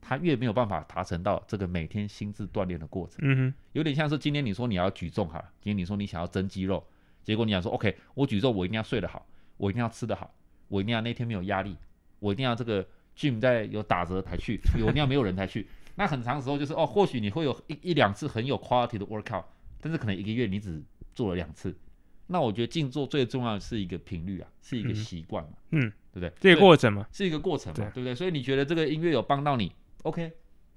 [0.00, 3.18] 他越没有办法达成到这个每天心智锻炼的过程。
[3.22, 6.84] 嗯哼，有点像是今天你说你要举重哈，今天你说你想要增肌肉，
[7.22, 9.24] 结果你想说 OK，我举重我一定要睡得好，
[9.56, 10.34] 我一定要吃得好，
[10.68, 11.76] 我一定要那天没有压力，
[12.20, 15.66] 我一定要这个 gym 在有打折才去， 我一定要没有人才去。
[15.96, 19.44] 那很长时候就是哦，或许你会有一一两次很有 quality 的 workout，
[19.80, 20.82] 但是可能一个月你只
[21.14, 21.76] 做了两次。
[22.28, 25.80] 那我觉得静坐最重要的是一个频率啊，是一个嗯习惯嘛，嗯，
[26.12, 26.32] 对不对？
[26.38, 28.14] 这个过程嘛，是一个过程嘛，对对不对？
[28.14, 30.30] 所以你觉得这个音乐有帮到你，OK，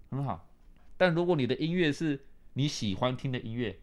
[0.10, 0.50] 很好。
[0.98, 2.20] 但如果你的音乐是
[2.54, 3.78] 你喜欢听的音乐，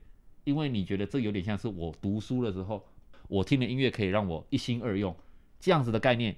[0.44, 2.84] 因为你觉得这有点像是我读书的时候，
[3.28, 5.14] 我听的音乐可以让我一心二用，
[5.58, 6.34] 这样子的概念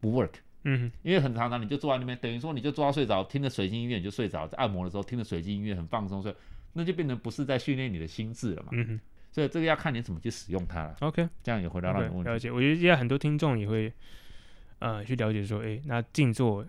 [0.00, 0.32] 不 work。
[0.64, 6.34] 嗯，因为很常常你就坐在那边，等于说你就坐到睡着，听着水晶音乐你就睡着，在按摩的时候听着水晶音乐很放松，所以
[6.72, 8.68] 那就变成不是在训练你的心智了嘛。
[8.72, 10.96] 嗯哼所以这个要看你怎么去使用它了。
[11.00, 11.28] ，OK。
[11.42, 12.30] 这样也回答到你的问题。
[12.30, 12.52] 了解。
[12.52, 13.92] 我觉得现在很多听众也会，
[14.78, 16.64] 呃，去了解说，诶，那静坐，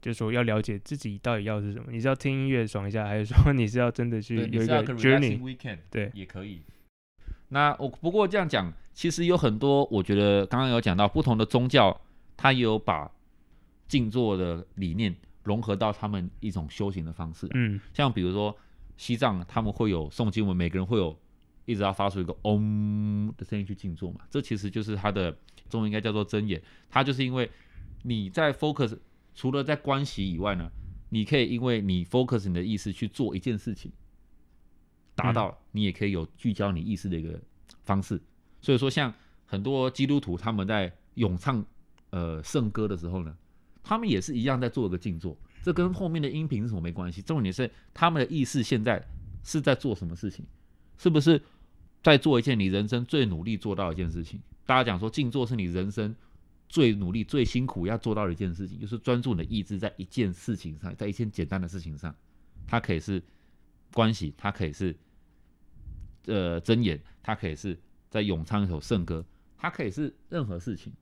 [0.00, 1.92] 就是说要了解自己到底要是什么。
[1.92, 6.62] 你是要听音乐爽一下，还是说你是要真的去，你有一个 journey？weekend，对也可以。
[7.48, 12.00] 那我不过这样讲，其实有很多，我觉得刚刚有讲到不同的宗教，
[12.36, 13.10] 它也有把
[13.86, 17.46] 静坐的理念融合到他们一种修行的方式。
[17.54, 18.56] 嗯像比如说
[18.96, 21.16] 西藏，他们会有诵经文，每个人会有
[21.66, 25.36] 一直要发出一个嗡的声音去静坐嘛，这其实就是它的
[25.68, 26.60] 中文应该叫做真言。
[26.90, 27.50] 它就是因为
[28.02, 28.98] 你在 focus，
[29.34, 30.70] 除了在观息以外呢，
[31.10, 33.92] 你可以因为你 focus 你的意识去做一件事情，
[35.16, 37.40] 达到你也可以有聚焦你意识的一个
[37.82, 38.20] 方式。
[38.60, 39.12] 所以说，像
[39.44, 41.64] 很多基督徒他们在咏唱
[42.10, 43.36] 呃圣歌的时候呢，
[43.82, 45.36] 他们也是一样在做一个静坐。
[45.62, 49.04] 这跟后面的音频是什么没关系，重点是他们的意识现在
[49.42, 50.46] 是在做什么事情，
[50.96, 51.42] 是不是
[52.04, 54.40] 在做一件你人生最努力做到的一件事情？
[54.64, 56.14] 大家讲说静坐是你人生
[56.68, 62.14] 最努力、最辛苦要做到的一件事情，就是专注你的意志在一件事情上，在一件简单的事情上，
[62.66, 63.20] 它可以是
[63.92, 64.96] 关系，它可以是
[66.26, 67.78] 呃真言，它可以是
[68.10, 69.24] 在咏唱一首圣歌，
[69.56, 70.92] 它可以是任何事情，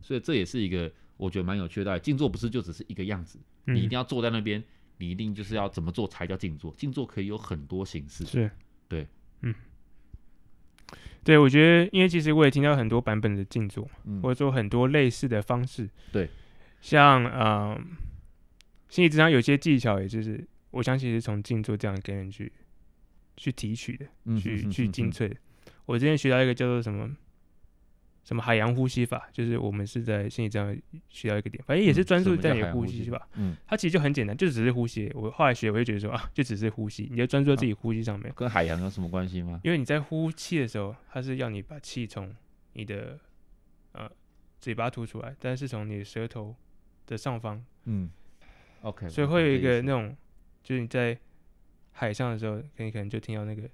[0.00, 1.98] 所以这也是一个我觉得蛮有趣的。
[1.98, 3.38] 静坐不是就只是一个样子。
[3.66, 4.62] 嗯，你一定要坐在那边，
[4.98, 6.74] 你一定就是要怎么做才叫静坐。
[6.76, 8.50] 静坐可以有很多形式，是，
[8.88, 9.06] 对，
[9.42, 9.54] 嗯，
[11.22, 16.28] 对，我觉得，因为其实我也听到很多版本的静坐，嗯或者说很多类似的方式，对，
[16.80, 17.78] 像呃，
[18.88, 22.50] 心理智商有些技巧，也就是我相信是从静坐这样跟人去
[23.40, 25.36] 去提取的，嗯去去精粹的。
[25.86, 27.10] 我之前学到一个叫做什么
[28.22, 30.76] 什么海洋呼吸法，就是我们是在心理这样
[31.08, 33.26] 学到一个点，反正也是嗯专注在你的呼吸是吧。
[33.36, 35.10] 嗯，它其实就很简单，就只是呼吸。
[35.14, 38.30] 我后来学，我就觉得说啊，就只是呼吸，你就专注在自己呼吸上面。
[38.36, 39.58] 跟海洋有什么关系吗？
[39.64, 42.30] 因为你在呼气的时候，它是要你把气从
[42.74, 43.18] 你的
[43.92, 44.08] 呃
[44.60, 46.54] 嘴巴吐出来，但是从你的舌头
[47.06, 48.10] 的上方，嗯
[48.82, 50.14] ，OK，所以会有一个那种，
[50.62, 51.18] 就是你在
[52.00, 53.68] 海上的时候，你可能就听到那个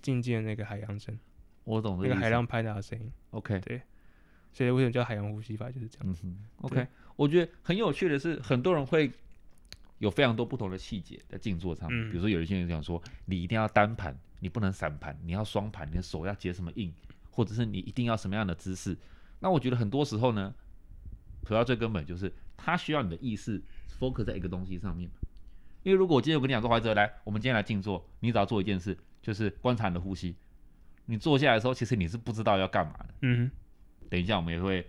[0.00, 1.18] 静静的那个海洋声，
[1.64, 3.12] 我懂那个海浪拍打的声音。
[3.32, 3.82] OK，对
[4.54, 6.16] 所以为什么叫海洋呼吸法就是这样？
[6.22, 9.12] 嗯，OK，我觉得很有趣的是，很多人会
[9.98, 16.90] 有非常多不同的细节在静坐上面，嗯比如说有一些人讲说，你一定要单盘，你不能散盘，你要双盘，你的手要结什么印，
[17.30, 18.96] 或者是你一定要什么样的姿势。
[19.40, 20.54] 那我觉得很多时候呢，
[21.44, 23.62] 回到最根本就是，它需要你的意识
[24.00, 25.10] focus 在一个东西上面。
[25.88, 30.36] 因为如果我今天有跟你讲说，怀哲来，我们今天来静坐，你只要做一件事，就是观察你的呼吸。
[31.06, 33.06] 你坐下来的时候，其实你是不知道要干嘛的。
[33.22, 33.50] 嗯
[34.10, 34.86] 等一下我们也会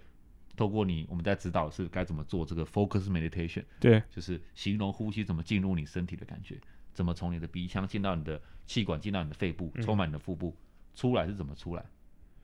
[0.58, 6.60] 透过你，我们在指导是该怎么做这个 focus meditation，对，就是形容呼吸怎么进入你身体的感觉，
[6.94, 10.54] 怎么从你的鼻腔进到你的气管，进到你的肺部，嗯充满你的腹部，
[10.96, 11.86] 出来是怎么出来。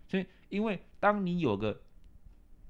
[0.07, 1.81] 所以，因为当你有个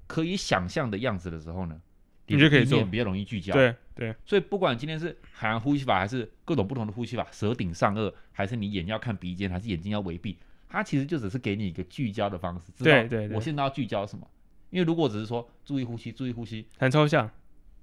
[0.08, 1.80] 可以想象的样子的时候呢，
[2.26, 3.52] 你就可以做比较容易聚焦。
[3.52, 10.36] 对对，所以不管今天是海洋呼吸法，还是各种不同的呼吸法，舌顶上颚，还是你眼要看鼻尖，还是眼睛要微闭，
[10.68, 14.28] 它其实就只是给你一个聚焦的方式，知道对我现在要聚焦什么。
[14.70, 17.30] 因为如果只是说注意呼吸，注意呼吸，很抽象。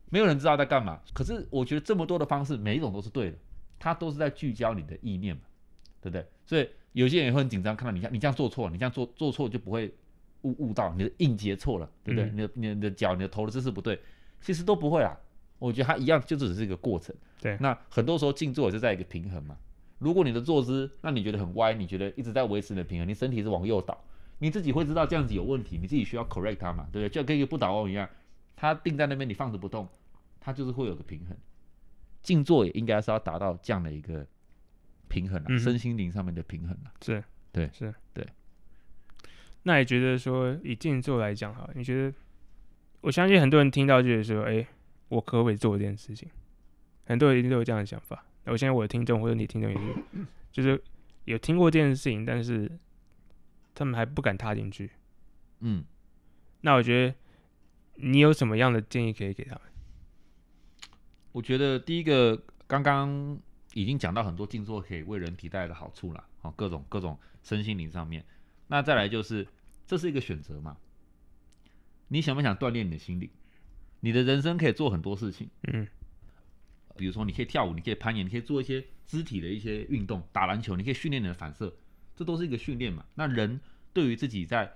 [0.10, 0.99] 没有人知道在干嘛。
[1.13, 3.38] 可是我觉得这么多的方式，每一种都是对的，
[3.79, 5.41] 它都是在聚焦你的意念嘛，
[5.99, 6.23] 对不对？
[6.45, 9.91] 所以有些人也会很紧张，看到你看你这样做错了，你这样做做错就不会
[10.41, 12.29] 误误到你的应节错了，对不对？
[12.29, 13.99] 嗯你的你的你的脚、你的头的姿势不对，
[14.43, 15.17] 其实都不会啦。
[15.58, 17.15] 我觉得它一样，就只是一个过程。
[17.41, 19.58] 对那很多时候静坐也是在一个平衡嘛。
[19.99, 23.97] 如果你的坐姿让你觉得很歪，你觉得一直在维持你的平衡，你身体是往右倒，
[24.39, 27.10] 你自己会知道这样子有问题，你自己需要 correct 它嘛，对不对？
[27.10, 28.10] 就跟一个不倒翁一样，
[28.56, 29.88] 它定在那边，你放着不动，
[30.41, 31.38] 它就是会有个平衡。
[32.21, 34.25] 静坐也应该是要达到这样的一个
[35.08, 36.91] 平衡啊，嗯身心灵上面的平衡啊。
[37.01, 38.27] 是，对是，对。
[39.63, 42.13] 那你觉得说以静坐来讲哈，你觉得
[43.04, 44.66] 我相信很多人听到就是说，哎、
[45.10, 46.30] 我可不可以做这件事情？
[47.06, 48.26] 很多人一定都有这样的想法。
[48.46, 50.82] 那我相信我的听众或者你听众也有， 就是
[51.26, 52.72] 有听过这件事情，但是
[53.76, 54.89] 他们还不敢踏进去。
[55.60, 55.84] 嗯，
[56.62, 57.13] 那我觉得
[57.96, 59.62] 你有什么样的建议可以给他们？
[61.34, 63.38] 我觉得第一个刚刚
[63.74, 68.24] 已经讲到很多静坐可以为人体带来的好处了，哦各种各种身心灵上面。
[68.68, 69.46] 那再来就是
[69.86, 70.78] 这是一个选择嘛，
[72.13, 73.28] 你想不想锻炼你的心灵？
[74.02, 75.88] 你的人生可以做很多事情，嗯
[76.95, 81.73] 比如说你可以跳舞，你可以攀岩，你可以做一些肢体的一些运动，打篮球，你可以训练你的反射，
[82.15, 83.04] 这都是一个训练嘛。
[83.15, 83.60] 那人
[83.93, 84.71] 对于自己在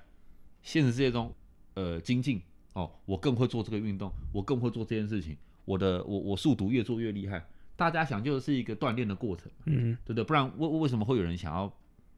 [0.64, 1.32] 现实世界中，
[1.76, 2.42] 呃，精进
[2.74, 7.46] 哦，我更会做这个运动，我更会做这件事情，我的我我速读越做越厉害。
[7.76, 10.24] 大家想就是一个锻炼的过程，嗯对不对？
[10.24, 11.72] 不然为为什么会有人想要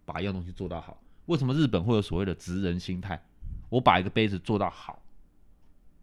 [0.05, 1.03] 把一样东西做到好？
[1.25, 3.21] 为什么日本会有所谓的职人心态？
[3.69, 4.99] 我把一个杯子做到好，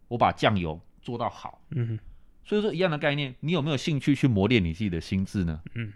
[0.07, 1.99] 我把酱油做到好，嗯哼
[2.43, 5.61] 所以说一样的概念，你有没有兴趣去磨练你自己的心智呢？
[5.75, 5.91] 嗯，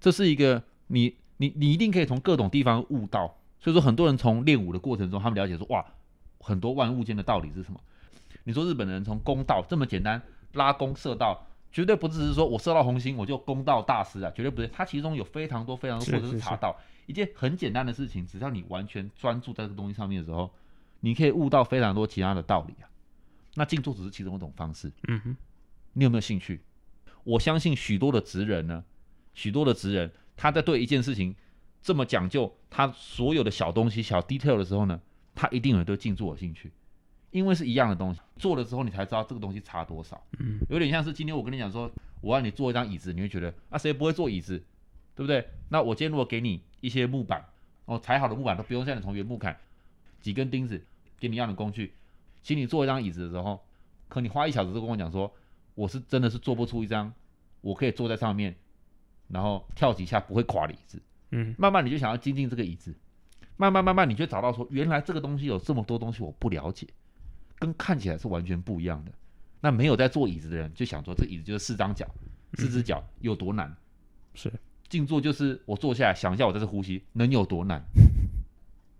[0.00, 3.38] 这是一个你你你一定可以从各种地方悟到。
[3.58, 5.86] 所以说很多人从练武的过程中，他们了解说哇，
[6.40, 7.80] 很多万物间的道理是什么？
[8.42, 10.20] 你说日本人从弓道这么简单，
[10.54, 14.66] 拉弓射道，绝对不只是说我射到红心我就弓道大师啊，绝对不对。
[14.66, 20.50] 它其中有非常多非常多，或者是茶道，一件很简单的事情，只要你完全专注在这个东西上面的时候，
[21.00, 22.90] 你可以悟到非常多其他的道理啊。
[23.54, 24.90] 那静坐只是其中一种方式。
[25.08, 25.36] 嗯哼
[25.92, 26.60] 你有没有兴趣？
[27.24, 28.84] 我相信许多的职人呢，
[29.34, 31.34] 许多的职人，他在对一件事情
[31.82, 35.00] 这么讲究，他所有的小东西、小 detail 的时候呢，
[35.34, 36.72] 他一定有对静坐有兴趣，
[37.30, 40.24] 因为是一样的东西，做了之后你才知道这个东西差多少。
[40.38, 44.58] 嗯有点像是今天我跟你讲说，我让你做一张椅子，你会觉得啊，谁不会做椅子，
[45.14, 45.46] 对不对？
[45.68, 47.44] 那我今天如果给你一些木板，
[47.84, 49.56] 哦，裁好的木板都不用像你从原木砍，
[50.20, 50.82] 几根钉子，
[51.20, 51.92] 给你一样的工具，
[52.42, 53.60] 请你坐一张椅子的时候，
[54.08, 55.32] 可你花一小时就跟我讲说，
[55.74, 57.12] 我是真的是做不出一张
[57.60, 58.54] 我可以坐在上面，
[59.28, 61.00] 然后跳几下不会垮的椅子。
[61.30, 62.94] 嗯慢慢你就想要精进这个椅子，
[63.56, 66.86] 慢慢慢慢你就找到说，原来这个东西有这么多东西我不了解，
[67.58, 69.12] 跟看起来是完全不一样的。
[69.60, 72.06] 那没有在坐椅子的人就想说，这椅子就是四张脚，
[72.54, 73.74] 四只脚有多难？
[74.34, 74.52] 是
[74.88, 77.82] 静坐就是我坐下来想一下我这次呼吸能有多难？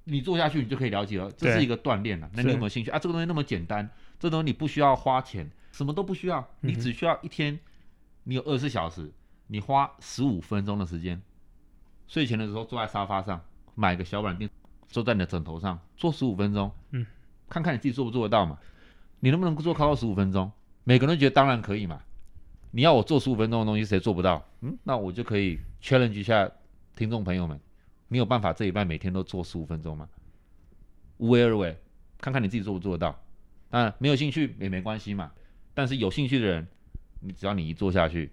[0.05, 2.28] 你做下去你就可以了解了，这是一个锻炼了。
[2.34, 2.98] 那你有没有兴趣啊？
[2.98, 3.88] 这个东西那么简单，
[4.18, 7.59] 这东西你不需要花钱，什么都不需要，你只需要一天，
[8.24, 9.11] 你有二十四小时，
[9.46, 11.20] 你花十五分钟的时间，
[12.09, 13.40] 睡前的时候坐在沙发上，
[13.74, 14.50] 买个小软垫，
[14.88, 17.07] 坐在你的枕头上，坐十五分钟，嗯，
[17.48, 18.59] 看看你自己做不做得到嘛。
[19.20, 20.50] 你能不能做超过十五分钟？
[20.82, 22.00] 每个人都觉得当然可以嘛。
[22.72, 24.44] 你要我做十五分钟的东西，谁做不到？
[24.62, 26.50] 嗯，那我就可以 challenge 一下
[26.96, 27.61] 听众朋友们，
[28.12, 30.06] 你有办法这一半每天都做十五分钟吗？
[31.16, 31.74] 无为而为，
[32.18, 33.18] 看看你自己做不做得到。
[33.70, 35.32] 当然没有兴趣也没关系嘛，
[35.72, 36.66] 但是有兴趣的人，
[37.20, 38.30] 你只要你一做下去，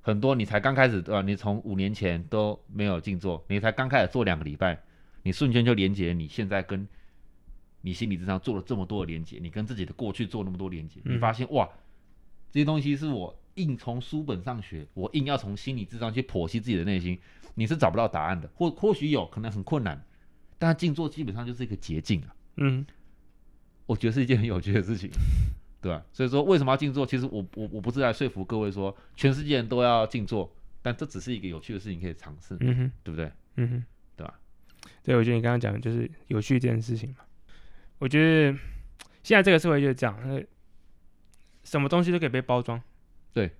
[0.00, 1.22] 很多你才刚开始对吧？
[1.22, 4.82] 你从五年前都没有静坐，你才刚开始做两个礼拜，
[5.22, 6.88] 你瞬间就连接你现在跟
[7.82, 11.68] 你心理智商做了这么多的连接，你跟自己的过去做那么多连接，你嗯发现哇，
[12.50, 17.16] 这些东西是我硬从书本上学，我硬要从心理智商去剖析自己的内心，
[17.54, 20.02] 你是找不到答案的，或或许有可能很困难，
[20.58, 22.34] 但静坐基本上就是一个捷径啊。
[22.56, 22.84] 嗯
[23.86, 25.10] 我觉得是一件很有趣的事情，
[25.82, 26.04] 对吧？
[26.12, 27.04] 所以说为什么要静坐？
[27.04, 33.32] 其实我我我不是来说服各位说全世界人都要静坐，但这只是一个有趣的事情可以尝试，嗯哼对不对？
[33.56, 33.84] 嗯哼，
[34.16, 34.38] 对吧？
[35.02, 37.16] 对，我觉得你刚刚讲的就是有趣这件事情嘛。
[37.98, 38.58] 我觉得
[39.22, 40.40] 现在这个社会就是这样，呃
[41.64, 42.80] 什么东西都可以被包装。
[43.32, 43.50] 对，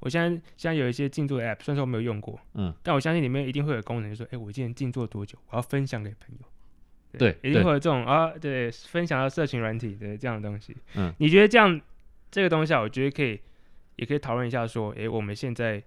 [0.00, 6.46] 我现在现在有一些静坐的 app，虽然说我没有用过，嗯，但我相信里面一定会有功能，就说，哎，我今天静坐多久，我要分享给朋友。
[7.12, 10.76] 对对一定会有这种啊，对，分享到社群软体的这样的东西。
[10.94, 11.80] 嗯，你觉得这样
[12.30, 13.40] 这个东西啊，我觉得可以，
[13.96, 15.82] 也可以讨论一下说，哎，我们现在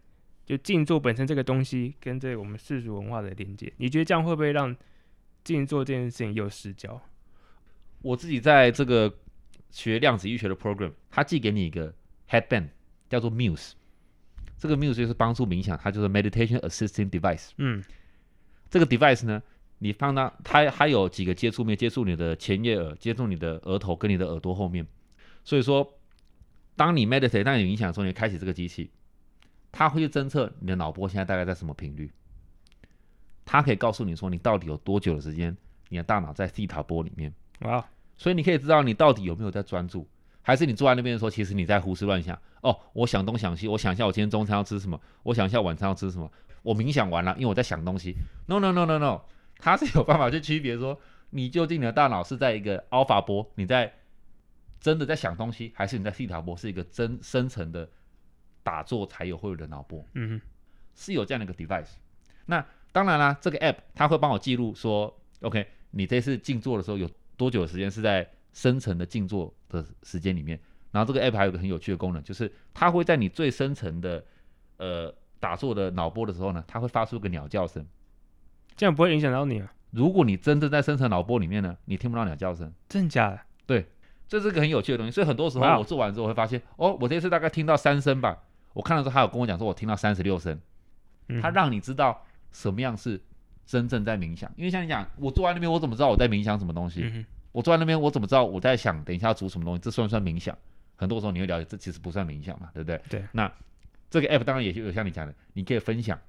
[0.46, 4.76] 就静坐本身这个东西跟这我们世俗文化的连接，你觉得这样会不会让
[5.46, 7.02] 静坐这件事情有失焦？
[8.02, 9.12] 我自己在这个
[9.72, 11.94] 学量子医学的 program，他寄给你一个
[12.30, 12.68] headband，
[13.10, 13.72] 叫做 Muse。
[14.64, 17.50] 这个 Muse 就是帮助冥想，它就是 meditation assisting device。
[17.58, 17.84] 嗯
[18.70, 19.44] 这个 device 呢，
[19.80, 24.88] 你放到它它有几个接触面，接触你的前叶耳，接触你的额头跟你的耳朵后面。
[25.44, 26.00] 所以说，
[26.78, 28.90] 当你 meditate，当你冥想的时候，你开启这个机器，
[29.70, 32.10] 它会去侦测你的脑波现在大概在什么频率，
[33.44, 35.58] 它可以告诉你说你到底有多久的时间，
[35.90, 37.34] 你的大脑在 theta 波里面。
[37.64, 37.86] 哇，
[38.16, 40.08] 所以你可以知道你到底有没有在专注，
[40.44, 42.40] 还是你坐在那边的时候，其实你在胡思乱想。
[42.62, 46.32] 哦，我想东想西，我想一下我今天中餐要吃什么，我想一下晚餐要吃什么。
[46.62, 48.16] 我冥想完了，因为我在想东西。
[48.46, 49.22] No No No No No，
[49.58, 51.00] 它是有办法去区别说，
[51.32, 53.92] 你究竟你的大脑是在一个 alpha 波，你在
[54.80, 57.90] 真的在想东西，还是你在 theta 波，是一个真深层的
[58.64, 60.06] 打坐才有会有的脑波。
[60.14, 60.42] 嗯哼，
[60.96, 61.92] 是有这样的一个 device。
[62.46, 70.60] 那当然啦，这个 app 它会帮我记录说，OK，你这次静坐的时候有多久的时间是在深层的静坐的时间里面。
[70.92, 74.24] 然后这个 app 还有一个很有趣的功能，就是它会在你最深层的
[74.78, 77.86] 呃打坐的脑波的时候呢，它会发出一个鸟叫声。
[78.76, 79.74] 这样不会影响到你啊？
[79.92, 83.40] 如果你真正在深层脑波里面呢，你听不到鸟叫声，真的假的？
[83.66, 83.86] 对
[84.28, 85.12] 这是个很有趣的东西。
[85.12, 88.44] 所以很多时候我做完之后会发现，哦，我这次大概听到三声吧。
[88.74, 90.60] 我看的时候，他有跟我讲说，我听到三十六声。
[91.42, 93.22] 他让你知道什么样是
[93.66, 94.52] 真正在冥想。
[94.56, 97.26] 因为像你讲，我坐在那边，我怎么知道我在冥想什么东西？
[97.54, 99.80] 我坐在那边，我怎么知道我在想等一下要煮什么东西？
[99.80, 100.58] 这算不算冥想？
[100.96, 103.02] 很多时候你会了解，这其实不算冥想嘛，对不对？
[103.10, 103.24] 对。
[103.32, 103.52] 那
[104.10, 106.20] 这个 app 当然也就有像你讲的，你可以分享，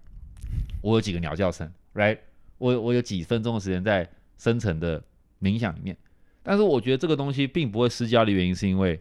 [0.81, 2.18] 我有几个鸟叫声，right？
[2.59, 4.09] 我我有几分钟的时间在
[4.39, 5.03] 深层的
[5.41, 5.97] 冥想里面，
[6.43, 9.01] 但是我觉得这个东西并不会失焦的原因，是因为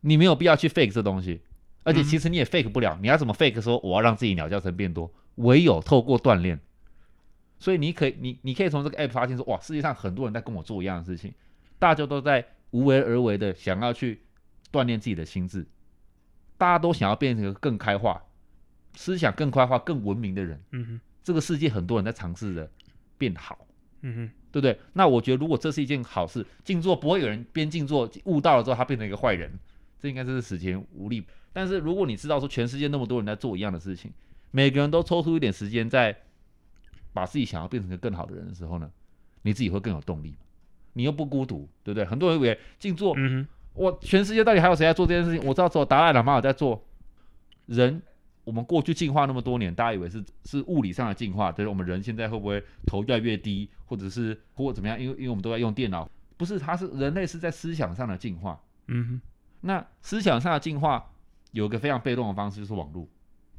[0.00, 1.40] 你没有必要去 fake 这东西，
[1.82, 2.98] 而且嗯其实你也 fake 不了。
[3.00, 5.12] 你要怎么 fake 说我要让自己鸟叫声变多？
[5.36, 6.60] 唯有透过锻炼。
[7.58, 11.32] 所以你可以，你你可以从这个 app 发现说，哇，世界上很多人在跟我做一样的事情，
[11.78, 14.20] 大家都在无为而为的想要去
[14.70, 15.66] 锻炼自己的心智，
[16.56, 18.22] 大家都想要变成一个更开化、
[18.94, 20.62] 思想更开化、更文明的人。
[20.72, 22.70] 嗯哼，这个世界很多人在尝试着
[23.16, 23.66] 变好，
[24.02, 24.78] 嗯哼，对不对？
[24.92, 29.50] 那我觉得如果这是一件好事，静坐不会有人边静坐悟到了之后他变成一个坏人，
[29.98, 31.24] 这应该是史前无力。
[31.52, 34.12] 但是如果你知道说全世界那么多人在做一样的事情，
[34.50, 36.16] 每个人都抽出一点时间在
[37.12, 38.90] 把自己想要变成一个更好的人的时候呢，
[39.42, 40.36] 你自己会更有动力。
[40.94, 42.04] 你又不孤独，对不对？
[42.04, 45.46] 很多人以为静坐嗯哼，我全世界到底还有谁在做这件事情？
[45.46, 46.84] 我知道只有达赖喇嘛有在做。
[47.66, 48.02] 人，
[48.44, 54.98] 我们过去进化那么多年，大家以为是是物理上的进化，就是我们人现在会不会头越来越低，或者是或怎么样？
[54.98, 58.58] 因为因为我们都在用电脑，不是，它是人类是在思想上的进化。
[58.86, 59.20] 嗯哼，
[59.60, 61.12] 那思想上的进化
[61.52, 63.04] 有一个非常被动的方式，就是网络，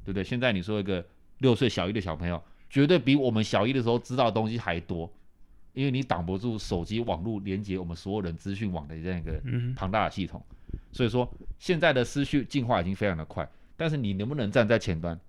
[0.03, 0.23] 对不对？
[0.23, 1.05] 现在你说一个
[1.37, 5.11] 六岁小一的小朋友，绝对比我们小一的时候知道的东西还多，
[5.73, 9.41] 因为你挡不住手机网络连接我们所有人资讯网的这样一个
[9.75, 10.43] 庞大的系统。
[10.91, 15.19] 所以说，现在的思绪进化已经非常的快，但是你能不能站在前端？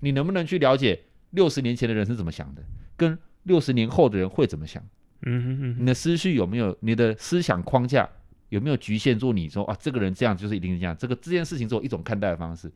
[0.00, 2.62] 你能不能去了解六十年前的人是怎么想的，
[2.96, 4.82] 跟六十年后的人会怎么想？
[5.22, 6.76] 嗯哼，嗯哼，你的思绪有没有？
[6.80, 8.08] 你的思想框架
[8.48, 10.96] 有没有局限住你说啊，这个人这样就是一定是这样？
[10.96, 12.70] 这个这件事情只有一种看待的方式。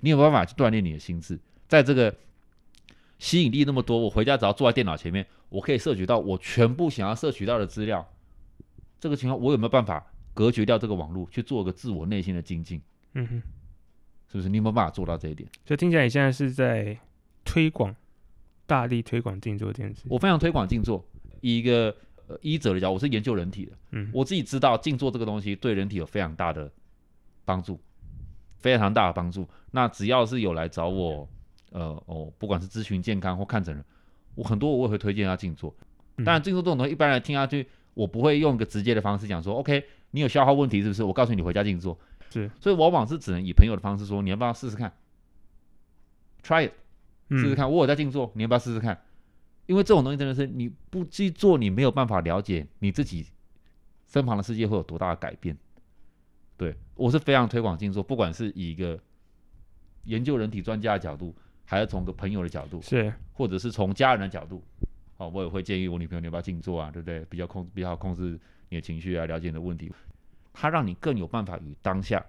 [0.00, 1.38] 你有办法去锻炼你的心智？
[1.66, 2.14] 在这个
[3.18, 8.06] 吸引力那么多，我回家只要坐在电脑前面，我可以摄取到我全部想要摄取到的资料，
[9.00, 10.04] 这个情况我有没有办法
[10.34, 12.80] 隔绝掉这个网络，去做个自我内心的精进？
[13.14, 13.42] 嗯哼，
[14.30, 14.48] 是不是？
[14.48, 15.48] 你有没有办法做到这一点？
[15.64, 16.98] 所以听起来你现在是在
[17.44, 17.94] 推广，
[18.66, 20.02] 大力推广静坐这件事。
[20.08, 21.02] 我非常推广静坐，
[21.40, 21.96] 以一个
[22.26, 26.70] 呃医者的角度，我是研究人体的，嗯，我自己知道静坐这个东西对人体有非常大的
[27.46, 27.80] 帮助，
[28.58, 29.48] 非常大的帮助。
[29.70, 31.26] 那只要是有来找我，
[31.76, 33.84] 呃哦，不管是咨询健康或看诊人，
[34.34, 35.74] 我很多我也会推荐他静坐。
[36.16, 41.04] 嗯当然，静坐这种东西一般人听下去，我不会用一个直接的方式讲说，OK，你有消化问题是不是？
[41.04, 41.98] 我告诉你，回家静坐。
[42.30, 44.90] 是，所以往往是只能以朋友的方式说，你要不要试试看
[46.42, 46.72] ？Try it，
[47.28, 47.70] 嗯试试看。
[47.70, 48.98] 我有在静坐，你要不要试试看？
[49.66, 53.26] 因为这种东西真的是你不去做，你没有办法了解你自己
[54.06, 55.54] 身旁的世界会有多大的改变。
[56.56, 58.98] 对我是非常推广静坐，不管是以一个
[60.04, 61.34] 研究人体专家的角度，
[61.66, 64.62] 还是从个朋友的角度，是，或者是从家人的角度，
[65.18, 67.24] 哦，我也会建议我女朋友你要不要静坐啊，对不对？
[67.26, 68.38] 比较控比较好控制
[68.68, 69.92] 你的情绪啊，了解你的问题，
[70.52, 72.24] 它让你更有办法与当下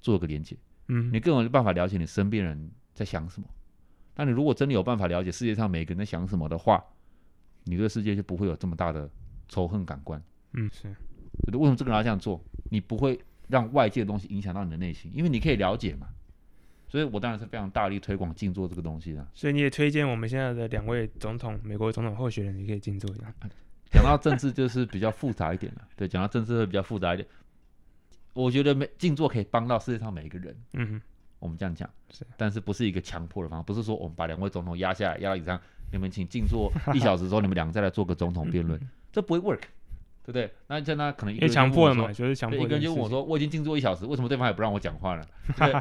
[0.00, 0.56] 做个连接。
[0.90, 3.48] 嗯你更有办法了解你身边人在想什么。
[4.14, 6.84] 那你如果真的有办法了解世界上每个人在想什么的话，
[7.64, 9.08] 你对世界就不会有这么大的
[9.48, 10.22] 仇恨感官。
[10.52, 10.88] 嗯是，
[11.52, 12.42] 为什么这个人要这样做？
[12.70, 16.08] 你不会让外界的东西影响到你的内心，因为你可以了解嘛。
[16.88, 19.26] 所以我当然是非常大力推广静坐这个东西的。
[19.34, 23.32] 所以你也推荐我们现在的两位总统，美国总统候选人，也可以静坐一下。
[23.90, 27.26] 讲到政治就是比较复杂一点了，对，讲到政治会比较复杂一点。
[28.34, 31.02] 我觉得每静坐可以帮到世界上每一个人，嗯哼，
[31.38, 35.58] 我们这样讲，是但是不是一个强迫的方法，不是说我们把两位总统压下来，压到椅子上，
[35.90, 38.78] 你们请静坐一小时之后，你们两个再来做个总统辩论，
[39.10, 39.68] 这不会 work，对
[40.32, 40.50] 不对？
[40.66, 42.58] 那这样那可能一因为个强迫了嘛，就是强，迫。
[42.58, 45.24] 一个人就问我，说：“我已经静坐一小时，为什么对方还不让我讲话呢？”
[45.56, 45.72] 对，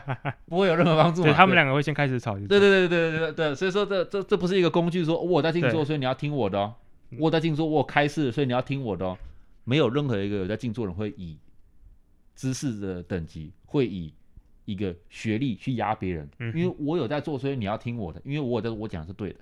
[0.46, 2.36] 不会有任何帮助他们两个会先开始吵。
[2.40, 6.74] 对对对对对对对，所以说这这这不是一个工具说，我在静坐，所以你要听我的哦。
[7.20, 9.18] 我在静坐，我有开示，所以你要听我的哦。
[9.64, 11.38] 没有任何一个有在静坐的人会以
[12.36, 14.14] 知识的等级，会以
[14.64, 19.40] 一个学历去压别人，嗯因为我有在做，所以你要听我的，因为我有在我讲的是对的。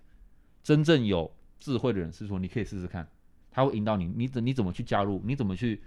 [0.64, 3.08] 真正有智慧的人是说，你可以试试看，
[3.56, 5.82] 他会引导你，你怎你怎么去加入，你怎么去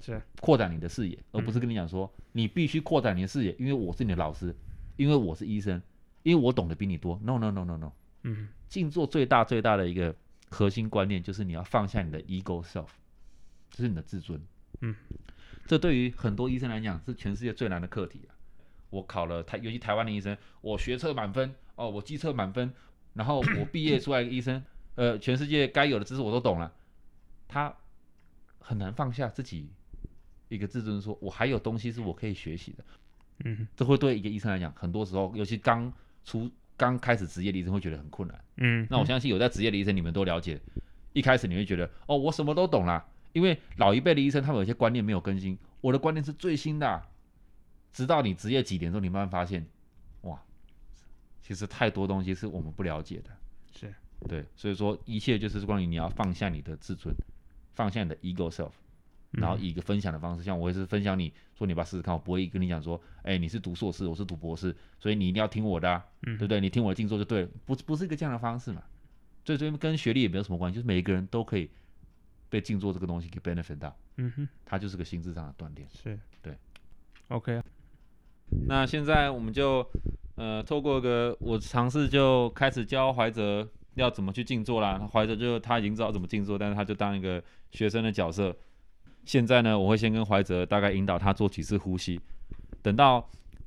[0.00, 4.52] 是扩展你的视野，而不是跟你讲说你必须扩展你的视野，因为我是你的老师，
[4.96, 5.80] 因为我是医生，
[6.24, 7.16] 因为我懂得比你多。
[7.22, 7.92] No No No No No，
[8.24, 10.16] 嗯静坐最大最大的一个
[10.50, 12.88] 核心观念就是你要放下你的 ego self，
[13.70, 14.42] 这是你的自尊。
[14.80, 14.96] 嗯，
[15.66, 18.34] 这对于很多医生来讲是全世界最难的课题啊。
[18.90, 22.72] 我考了台，尤其台湾的医生，我学测满分，哦，我机测满分，
[23.12, 24.60] 然后我毕业出来一个医生，
[24.96, 26.72] 呃，全世界该有的知识我都懂了，
[27.48, 27.74] 他
[28.58, 29.68] 很难放下自己
[30.48, 32.84] 一个自尊说我还有东西是我可以学习的。
[33.44, 35.92] 嗯这会对一个医生来讲，很多时候，尤其刚
[36.24, 38.44] 出刚开始职业的医生会觉得很困难。
[38.58, 40.60] 嗯，那我相信有在职业的医生，你们都了解。
[41.12, 47.06] 一开始你会觉得，哦，我什么都懂啦，因为老一辈的医生他们有些观念没有更新，我的观念是最新的啊、
[47.92, 49.66] 直到你职业几年之后，你慢慢发现，
[50.22, 50.40] 哇，
[51.42, 53.30] 其实太多东西是我们不了解的。
[54.22, 57.14] 是对，所以说一切就是关于你要放下你的自尊，
[57.74, 58.72] 放下你的 ego self，
[59.32, 66.60] 然后以一个分享的方式，像我也是分享你说你把试试看，我不会跟你讲说，哎，你是读硕士，我是读博士，所以你一定要听我的、啊，嗯对不对？
[66.60, 68.82] 你听我的静坐就对了，不不是一个这样的方式嘛。
[69.44, 71.68] 所以这跟学历也没有什么关系，就是每一个人都可以
[72.48, 75.86] 被静坐这个东西给 benefit 到，嗯哼它就是个心智上的锻炼。
[75.90, 76.56] 是对
[77.28, 77.64] ，OK 啊
[78.66, 79.86] 那现在我们就
[80.36, 84.98] 呃透过个我尝试就开始教怀哲要怎么去静坐啦。
[85.12, 88.54] 怀哲就他已经知道怎么静坐，但是他就当一个学生的角色。
[89.24, 92.20] 现在呢，我会先跟怀哲大概引导他做几次呼吸，
[92.82, 93.26] 等到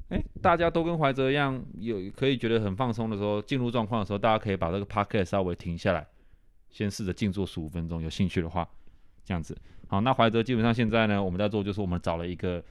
[0.09, 6.05] 哎大家都跟怀哲一样有可以觉得很放松的时候，进入状况的时候，大家可以把这个 p o c a s t 稍微停下来，
[6.69, 8.67] 先试着静坐十五分钟，有兴趣的话
[9.25, 9.57] 这样子。
[9.87, 12.63] 好，那怀哲基本上现在呢，我们在做就是我们找了一个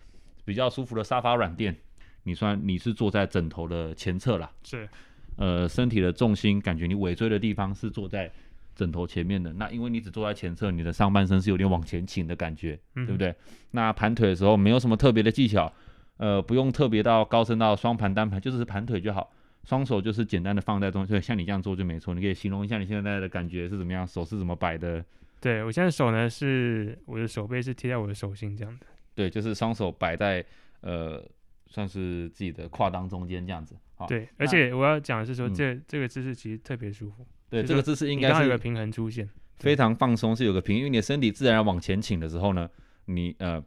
[0.45, 1.77] 比较舒服的沙发软垫。
[2.23, 4.89] 你算你是坐在枕头的前侧啦，是
[5.37, 8.30] 呃，身体的重心感觉你尾椎的地方是坐在
[8.74, 9.53] 枕头前面的。
[9.53, 13.34] 那因为你只坐在前侧，你的上半身是有点往前倾的感觉，嗯对不对？
[13.70, 15.72] 那盘腿的时候没有什么特别的技巧，
[16.16, 19.32] 呃，不用特别到高深到双盘单盘，就是盘腿就好。
[19.64, 22.14] 双手就是简单的放在中，所以像你这样做就没错。
[22.14, 25.05] 你可以形容一下你现在的感觉是怎么样，手是怎么摆的？
[25.41, 30.45] 对我现在手呢是我的手背是贴在我的手心这样的，对，就是双手摆在
[30.82, 31.20] 呃，
[31.67, 33.77] 算是自己的胯当中间这样子。
[33.95, 42.69] 好，对，而且我要讲的是说嗯这这个姿势其实特别舒服，对，这个姿势应该是有个平衡出现，非常放松，是有个平，因为你的身体自然往前倾的时候呢，
[43.07, 43.62] 你呃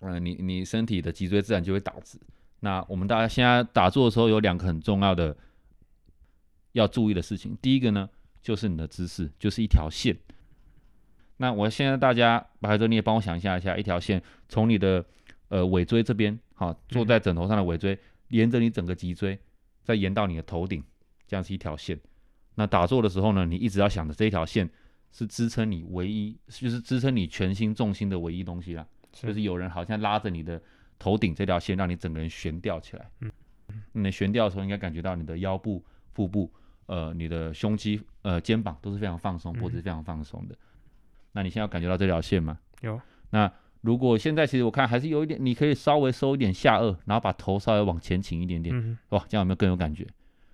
[0.00, 2.18] 呃你你身体的脊椎自然就会打直。
[2.60, 5.36] 那我们大家现在打坐的时候有两个很重要的
[6.72, 8.08] 要注意的事情，第一个呢
[8.40, 10.16] 就是你的姿势，就是一条线。
[11.38, 15.04] 那我现在大家，白哲你也帮我想象一下，一条线从你的
[15.48, 19.38] 呃尾椎这边，好，坐在枕头上的尾椎，沿着你整个脊椎，
[19.82, 20.82] 再延到你的头顶，
[21.26, 21.98] 这样是一条线。
[22.54, 24.68] 那打坐的时候呢，你一直要想着这一条线
[25.12, 28.86] 是支撑你唯一，就是支撑你全心重心的唯一东西啦。
[29.12, 30.60] 就是有人好像拉着你的
[30.98, 33.10] 头顶这条线，让你整个人悬吊起来。
[33.20, 33.30] 嗯，
[33.92, 36.52] 你悬吊的时候，应该感觉到你的腰部、腹部，
[36.86, 40.56] 呃，你的胸肌、呃，肩膀都是非常放松，脖子非常放松的。
[41.32, 42.58] 那你现在有感觉到这条线吗？
[42.80, 43.00] 有。
[43.30, 43.50] 那
[43.88, 50.06] 如果现在其实我看还是有一点，你可以稍微收一点下颚，然后把头稍微往前倾一点点，哇，这样有没有更有感觉？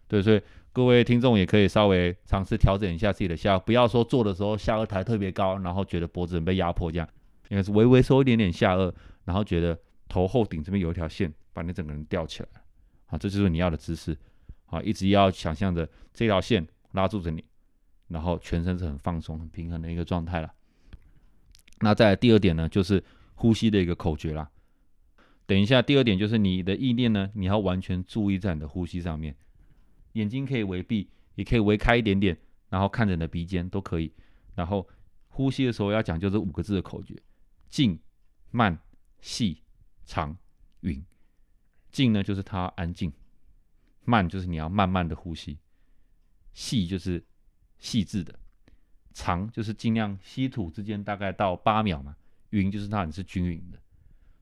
[0.06, 0.40] 对，所以
[0.72, 7.08] 各位听众也可以稍微尝试调整一下自己的下颚，不要说做的时候下颚抬特别高，然后觉得脖子被压迫这样。
[7.48, 8.92] 应该是微微收一点点下颚，
[9.24, 9.76] 然后觉得
[10.08, 12.48] 头后顶这边有一条线，把你整个人吊起来，
[13.06, 14.16] 好，这就是你要的姿势，
[14.66, 17.44] 好，一直要想象着这条线拉住着你，
[18.06, 20.52] 然后全身是很放松、很平衡的一个状态了。
[21.80, 23.02] 那在第二点呢，就是
[23.34, 24.50] 呼吸的一个口诀啦。
[25.46, 29.36] 等一下，第二点就是你的意念呢，你要完全注意在你的呼吸上面，
[30.12, 32.36] 眼睛可以微闭，也可以微开一点点，
[32.70, 34.12] 然后看着你的鼻尖都可以，
[34.54, 34.88] 然后
[35.28, 37.20] 呼吸的时候要讲究这五个字的口诀。
[37.68, 37.98] 静、
[38.50, 38.78] 慢、
[39.20, 39.62] 细、
[40.06, 40.36] 长、
[40.80, 41.04] 匀。
[41.90, 43.10] 静呢，就是它安静；
[44.04, 45.58] 慢就是你要慢慢的呼吸；
[46.52, 47.22] 细就是
[47.78, 48.32] 细致的；
[49.12, 52.14] 长就是尽量吸吐之间大概到八秒嘛；
[52.54, 53.78] 匀就是它你是均匀的。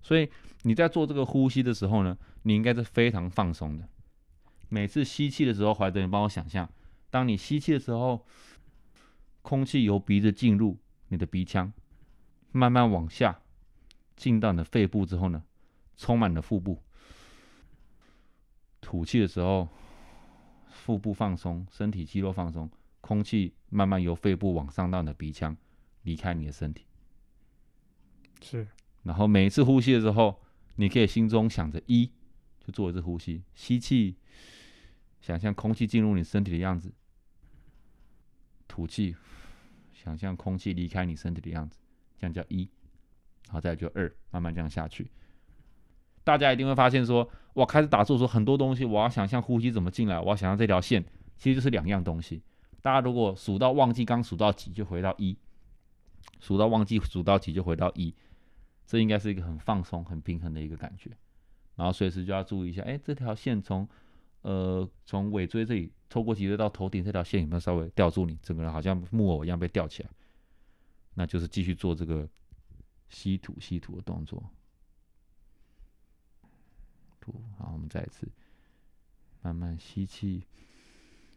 [0.02, 0.28] 所以
[0.62, 3.88] 你在做这个呼吸的时候呢，你应该是非常放松的。
[4.68, 6.68] 每次吸气的时候，怀德，你帮我想象，
[7.10, 8.26] 当你吸气的时候，
[9.42, 11.72] 空气由鼻子进入你的鼻腔。
[12.52, 13.40] 慢慢往下
[14.14, 15.42] 进到你的肺部之后呢，
[15.96, 16.82] 充满了腹部。
[18.80, 19.68] 吐气的时候，
[20.68, 25.56] 腹部放松，身体肌肉放松，空气慢慢由肺部往上到你的鼻腔，
[26.02, 26.84] 离开你的身体。
[28.42, 28.66] 是。
[29.04, 30.42] 然后每一次呼吸的时候，
[30.76, 32.10] 你可以心中想着一，
[32.60, 34.16] 就做一次呼吸，吸气，
[35.20, 36.90] 想象空气进入你身体的样子；
[38.68, 39.16] 吐气，
[39.92, 41.78] 想象空气离开你身体的样子。
[42.18, 42.68] 这样叫一，
[43.46, 45.10] 然后再就二，慢慢这样下去。
[46.22, 51.04] 大家一定会发现说，我开始打坐说很多东西，我要想象呼吸怎么进来，我要想象这条线，
[51.36, 52.40] 其实就是两样东西。
[52.80, 55.36] 大家如果数到忘记刚数到几，就回到一；
[56.38, 58.14] 数到忘记数到几，就回到一。
[58.92, 61.10] 这应该是一个很放松、很平衡的一个感觉。
[61.76, 63.88] 然后随时就要注意一下，哎，这条线从
[64.42, 70.10] 呃从尾椎这里透过脊椎到头顶这条线有没有稍微吊住你，整个人好像木偶一样被吊起来。
[71.14, 72.28] 那就是继续做这个
[73.08, 74.44] 吸吐吸吐的动作，
[77.18, 78.28] 吐好，我们再一次
[79.40, 80.46] 慢慢吸气，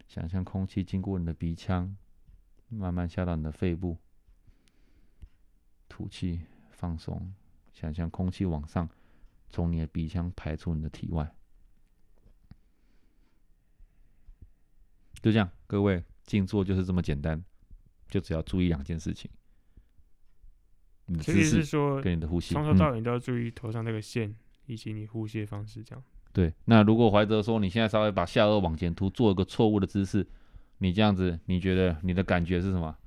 [0.09, 1.95] 想象空气经过你的鼻腔，
[2.67, 3.97] 慢慢下到你的肺部，
[5.87, 6.41] 吐气
[6.71, 7.33] 放松，
[7.75, 8.89] 想象空气往上
[9.49, 11.29] 从你的鼻腔排出你的体外，
[15.21, 17.43] 就这样，各位静坐就是这么简单，
[18.07, 19.29] 就只要注意两件事情。
[21.19, 24.33] 其实是说，跟你的呼吸，从头到尾都要注意头上那个线，
[24.65, 26.03] 以及你呼吸的方式，这样。
[26.31, 30.25] 对，那如果怀哲说你现在稍微把下颚往前凸，做一个错误的姿势，
[30.77, 32.97] 你这样子，你觉得你的感觉是什么？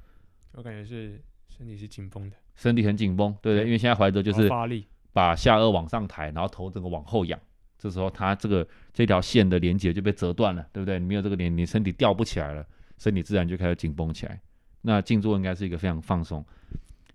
[0.53, 7.41] 我感觉是身体是紧绷的，身体很紧绷，对对，因为现在怀哲就是发力，把下颚往上抬，然后头整个往后仰，
[7.79, 10.99] 这时候他这个这条线的连接就被折断了，对不对？
[10.99, 12.67] 你没有这个连，你身体吊不起来了，
[12.99, 14.39] 身体自然就开始紧绷起来。
[14.83, 16.45] 那静坐应该是一个非常放松，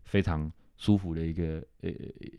[0.04, 0.52] 非常。
[0.76, 1.90] 舒服的一个呃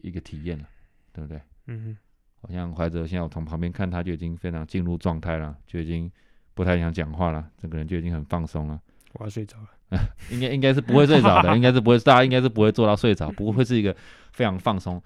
[0.02, 0.68] 一个体验了，
[1.14, 1.40] 对不对？
[1.66, 1.96] 嗯哼，
[2.42, 6.11] 好像怀哲现在我从旁边看他就已经非常进入状态了，就已经
[6.52, 8.78] 不太想讲话了，整个人就已经很放松了。
[9.14, 9.68] 我要睡着了，
[10.30, 13.95] 应该应该是不会睡着的， 应该是不会，大家应该是不会做到睡着，不过会是一个
[14.32, 15.01] 非常放松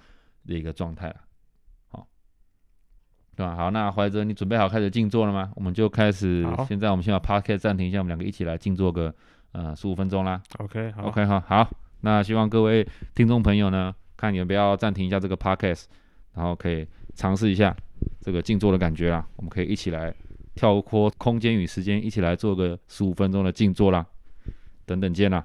[0.46, 1.16] 的一个状态了。
[1.90, 2.06] 好，
[3.36, 3.54] 对吧？
[3.56, 5.50] 好，那怀哲，你准备好开始静坐了吗？
[5.56, 6.46] 我们就开始。
[6.66, 9.14] 现在我们先把 p a r k e t 暂停一下，我们两个一起来静坐个
[9.52, 10.40] 呃十五分钟啦。
[10.58, 11.70] OK，好，OK，好，好。
[12.00, 15.84] 那希望各位听众朋友呢，看你们不要暂停一下这个 podcast，
[16.34, 17.76] 然后可以尝试一下
[18.20, 19.26] 这个静坐的感觉啦。
[19.36, 20.14] 我们可以一起来
[20.54, 24.06] 跳脱空间与时间，一起来做个十五分钟的静坐啦。
[24.88, 25.44] 等等见啦。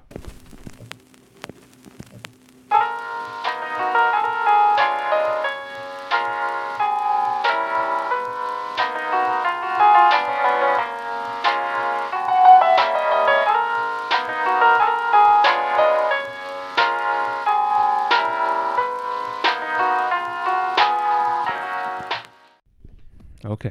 [23.46, 23.70] OK，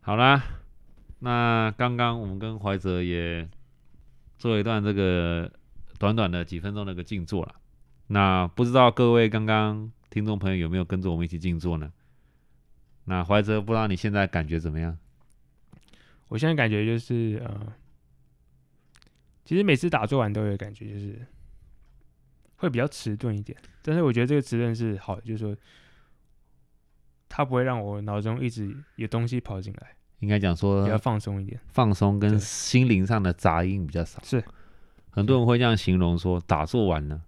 [0.00, 0.42] 好啦，
[1.18, 3.48] 那刚刚我们跟怀哲也
[4.38, 5.50] 做一段这个
[5.98, 7.56] 短短的几分钟的一个静坐了。
[8.06, 11.92] 那不知道各位刚刚听众朋友有没有跟着我们一起静坐呢？
[13.04, 14.96] 那怀哲，不知道你现在感觉怎么样？
[16.28, 17.72] 我现在感觉就是呃，
[19.44, 21.26] 其实每次打坐完都有感觉，就是
[22.56, 23.58] 会比较迟钝一点。
[23.82, 25.56] 但是我觉得这个迟钝是好的，就是说
[27.28, 31.60] 它不会让我脑中一直有东西跑进来，应该讲比较放松一点。
[31.68, 34.22] 放松跟心灵上的杂音比较少。
[34.22, 34.42] 是，
[35.10, 37.22] 很多人会这样形容说，打坐完呢，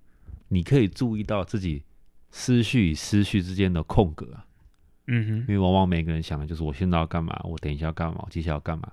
[0.48, 1.82] 你可以注意到自己
[2.30, 4.46] 思绪与思绪之间的空格啊。
[5.06, 8.90] 嗯哼，因为往往每个人想的就是我现在要干嘛，我等一下要干嘛，我接下来要干嘛。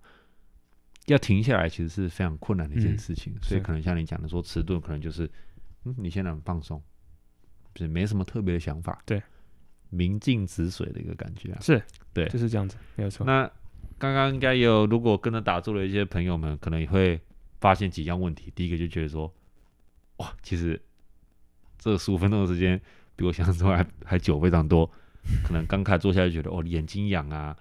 [1.05, 5.29] 要停下来其实是非常困难的一件嗯事情，所以可能像你讲的说迟钝，可能就是
[5.85, 6.81] 嗯你现在很放松，
[7.73, 9.21] 就是没什么特别的想法，对，
[9.89, 11.59] 明镜止水的一个感觉啊。
[11.61, 11.81] 是，
[12.11, 13.25] 对就是这样子，没有错。
[13.25, 13.49] 那
[13.99, 17.19] 刚刚应该也有，如果跟着打坐的一些朋友们，可能也会
[17.59, 18.51] 发现几样问题。
[18.55, 19.33] 第一个就觉得说，
[20.17, 20.79] 哇，其实
[21.77, 22.79] 这十五分钟的时间
[23.15, 24.89] 比我想象中还还久非常多。
[25.43, 27.57] 可能刚开始坐下来就觉得哦，眼睛痒啊，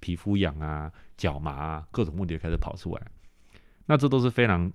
[0.00, 3.02] 皮肤痒啊，脚麻啊，各种问题开始跑出来。
[3.86, 4.72] 那这都是非常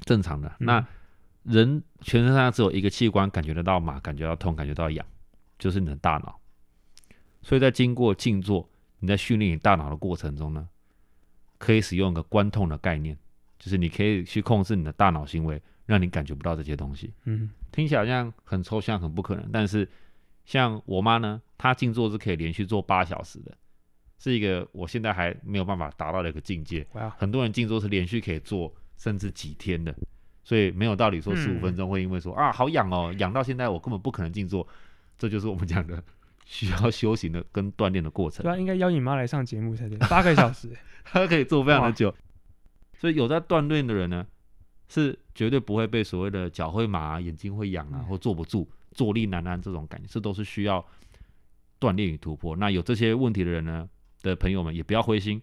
[0.00, 0.48] 正常的。
[0.58, 0.86] 嗯那
[1.42, 5.04] 人全身上下只有一个器官感觉得到麻，感觉到痛，感觉到痒，
[5.58, 6.38] 就是你的大脑。
[7.42, 8.68] 所以在经过静坐，
[9.00, 10.68] 你在训练你大脑的过程中呢，
[11.58, 13.16] 可以使用一个关痛的概念，
[13.58, 17.12] 就是你可以去控制你的大脑行为，让你感觉不到这些东西。
[17.24, 19.88] 嗯听起来好像很抽象、很不可能，但是
[20.44, 23.56] 像我妈呢，她静坐是可以连续做八小时的，
[24.18, 26.86] 是一个我现在还没有办法达到的一个境界。
[26.92, 29.94] 哇，很多人静坐是连续可以做甚至几天的，
[30.42, 34.66] 所以没有道理说十五嗯分钟会因为说、啊好痒哦，痒到现在我根本不可能静坐，
[35.16, 36.02] 这就是我们讲的
[36.52, 38.50] 需要修行的跟锻炼的过程对。
[38.50, 40.76] 啊，应该邀你妈来上节目才对，八个小时，
[41.06, 42.12] 她可以做非常的久。
[42.98, 44.26] 所以有在锻炼的人呢，
[44.88, 50.84] 是绝对不会被所谓的脚会麻、啊、眼睛会痒啊，嗯或坐不住、坐立难安这种感觉，这都是需要
[51.78, 52.56] 锻炼与突破。
[52.56, 53.88] 那有这些问题的人呢
[54.22, 55.40] 的朋友们，也不要灰心。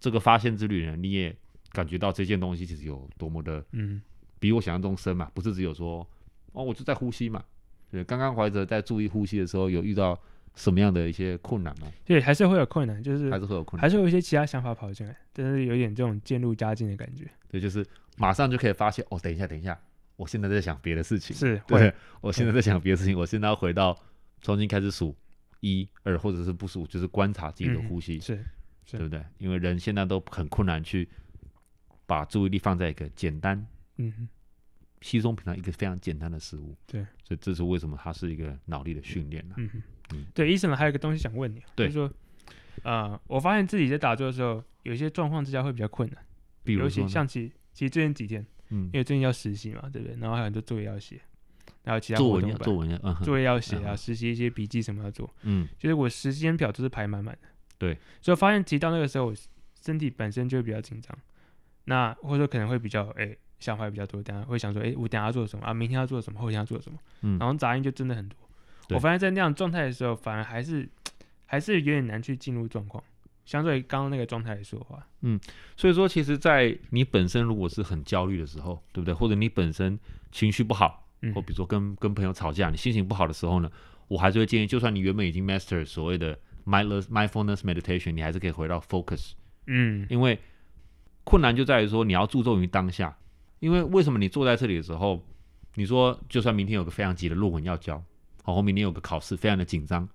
[0.00, 1.36] 这个发现之旅呢，你也
[1.72, 4.00] 感觉到这件东西其实有多么的嗯，
[4.40, 6.08] 比我想象中深嘛，不是只有说
[6.52, 7.44] 哦，我就在呼吸嘛。
[7.90, 10.18] 对，刚刚怀哲在注意呼吸的时候，有遇到
[10.58, 11.86] 什么样的一些困难吗？
[12.04, 13.82] 对，还是会有困难，就是还是会有困难？
[13.82, 17.24] 还是会有一些其他想法跑进来，但是有点这种渐入佳境的感觉。
[17.48, 17.86] 对，就是
[18.16, 19.80] 马上就可以发现哦，等一下，等一下，
[20.16, 21.36] 我现在在想别的事情。
[21.36, 23.96] 是，对，，我现在在想别的事情，我现在要回到
[24.40, 25.16] 重新开始数
[25.60, 28.44] 一二，或者是不数，就是观察自己的嗯呼吸，是，
[28.84, 29.24] 是对不对？
[29.38, 31.08] 因为人现在都很困难去
[32.04, 33.64] 把注意力放在一个简单、
[33.98, 34.28] 嗯哼，
[35.02, 36.76] 稀松平常一个非常简单的事物。
[36.84, 39.82] 对，所以这是为什么它是一个脑力的训练呢、嗯哼
[40.14, 42.10] 嗯，对，医生还有一个东西想问你，就是说，
[42.82, 46.18] 呃，我发现自己在打坐的时候，有一些状况之下会比较困难，
[46.64, 48.84] 比如说呢，像其其实最近几天，嗯。
[48.86, 50.16] 因，为最近要实习嘛，对不对？
[50.20, 51.20] 然后还有很多作业要写，
[51.84, 57.48] 然后其他作文作文要，嗯，作业要写啊，嗯实习一些笔记什么要做，嗯，就是我时间表都是排满满的。
[57.78, 59.34] 对，所以我发现提到那个时候，我
[59.80, 61.16] 身体本身就会比较紧张，
[61.84, 67.38] 那或者说可能会比较哎、想法比较多，等下会想说哎、我等下要做什么啊，明天要做什么，后天要做什么，嗯。
[67.38, 68.36] 然后杂音就真的很多。
[68.88, 68.96] 对。
[68.96, 70.88] 我发现在那样状态的时候，反而还是
[71.46, 73.02] 还是有点难去进入状况，
[73.44, 75.38] 相对于刚刚那个状态来说的话，嗯
[75.76, 79.14] 所以说，其实，在你本身如果是很焦虑的时候，对不对？
[79.14, 79.98] 或者你本身
[80.32, 83.70] 情绪不好，嗯或比如说跟跟朋友吵架，你心情不好的时候呢，
[84.08, 89.32] 我还是会建议，就算你原本已经 master 所谓的 mindless mindfulness meditation，你还是可以回到 focus，
[89.66, 90.06] 嗯。
[90.10, 90.38] 因为
[91.24, 93.16] 困难就在于说你要注重于当下。
[93.60, 95.20] 因为为什么你坐在这里的时候，
[95.74, 98.00] 你说就算明天有个非常急的论文要交，
[98.48, 100.08] 好，我明天有个考试非常的紧张，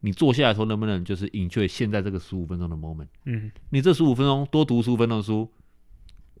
[0.00, 3.08] 你坐下来的时候能不能就是 enjoy 现在这个十五分钟的 moment？
[3.26, 5.46] 嗯你这十五分钟多读十五分钟的书，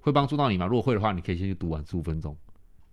[0.00, 0.64] 会帮助到你吗？
[0.64, 2.34] 如果会的话，你可以先去读完十五分钟，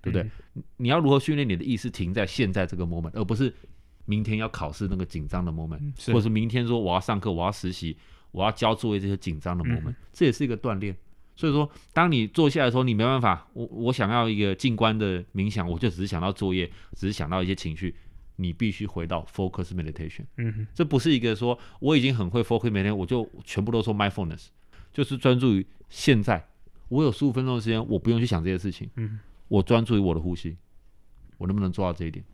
[0.02, 0.30] 对不对？
[0.56, 3.56] 嗯你要如何训练你的意识停在现在这个 moment，而不是
[4.04, 7.96] 明天要考试那个紧张的 moment，、嗯或者是明天说我要上课、我要实习、
[8.32, 10.94] 我要交作业这些紧张的 moment，、嗯这也是一个锻炼。
[11.40, 17.96] 所以说，当你坐下来的时候，你没办法，我我想要一个静观的冥想，我就只是想到作业，只是想到一些情绪，
[18.36, 20.26] 你必须回到 focus meditation。
[20.36, 24.48] 嗯哼这不是一个说我已经很会 focus meditation，我就全部都说 mindfulness，
[24.92, 26.46] 就是专注于现在。
[26.90, 29.18] 我有十五分钟的时间，我不用去想这些事情，嗯
[29.48, 30.58] 我专注于我的呼吸，
[31.38, 32.26] 我能不能做到这一点？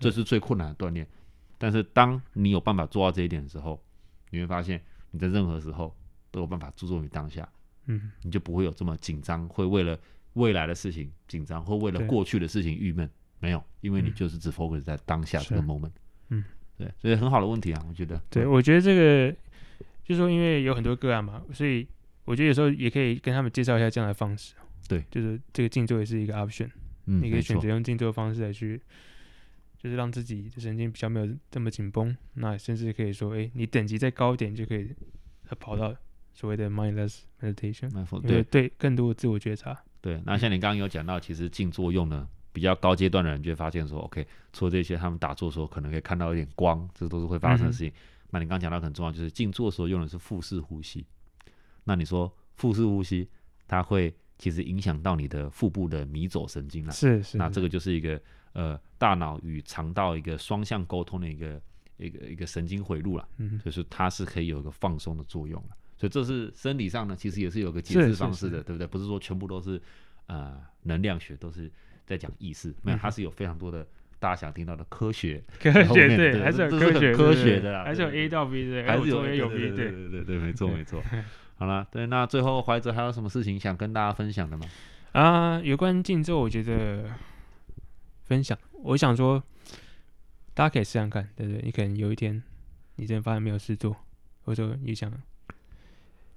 [0.00, 1.06] 这是最困难的锻炼。
[1.58, 3.80] 但是当你有办法做到这一点的时候，
[4.30, 5.96] 你会发现你在任何时候
[6.32, 7.48] 都有办法注重于当下，
[7.86, 9.98] 嗯你就不会有这么紧张，会为了
[10.34, 13.08] 未来的事情紧张，或为了过去的事情郁闷。
[13.38, 15.92] 没有，因为你嗯就是只 focus 在当下这个 moment。
[16.30, 16.42] 嗯，
[16.78, 18.20] 对，所以很好的问题啊，我觉得。
[18.30, 19.30] 对，我觉得这个
[20.02, 21.86] 就是说，因为有很多个案嘛，所以
[22.24, 24.54] 我觉得有时候也可以跟他们介绍一下这样的方式。
[24.88, 26.70] 对，就是这个静坐也是一个 option，
[27.04, 28.80] 嗯，你可以选择用静坐方式来去，
[29.76, 32.16] 就是让自己的神经比较没有这么紧绷。
[32.34, 34.94] 那甚至可以说，哎，你等级再高一点，就可以
[35.50, 35.94] 呃跑到
[36.36, 39.74] 所谓的 mindless 为对对更多的自我觉察。
[40.02, 40.22] 对。
[40.26, 47.90] 那像你刚刚有讲到，其实静坐用的比较高阶段的人，就会发现说，OK，除了这些，他们打坐的时候可能可以看到一点光，这都是会发生的事情。
[48.28, 51.06] 那你刚刚讲到很重要，就是静坐的时候用的是腹式呼吸。
[51.84, 53.26] 那你说腹式呼吸，
[53.66, 56.92] 它会其实影响到你的腹部的迷走神经了。
[56.92, 58.20] 是是，那这个就是一个
[58.52, 61.62] 呃大脑与肠道一个双向沟通的一个
[61.96, 65.76] 一个一个神经回路了，嗯，就是它是可以有一个放松的作用的。
[65.96, 68.86] 所以这是生理上呢，其实也是有个解释是是是方式的，对不对？
[68.86, 69.80] 不是说全部都是
[70.26, 71.70] 呃能量学都是
[72.04, 73.86] 在讲意识，没有，嗯哼它是有非常多的
[74.18, 81.02] 大家想听到的科学，科学对对，还是有科学科学的啦还是有 A 到 B 的，还是有 A 有 B 对对对对对，没错没错。
[81.58, 84.66] 好了，对，那最后怀哲还有什么事情想跟大家分享的吗？
[85.12, 87.10] 啊，有关静坐，我觉得
[88.24, 89.42] 分享，我想说，
[90.52, 91.62] 大家可以试想看，对不对？
[91.62, 92.42] 你可能有一天，
[92.96, 93.96] 你真的发现没有事做，
[94.42, 95.10] 或者说你想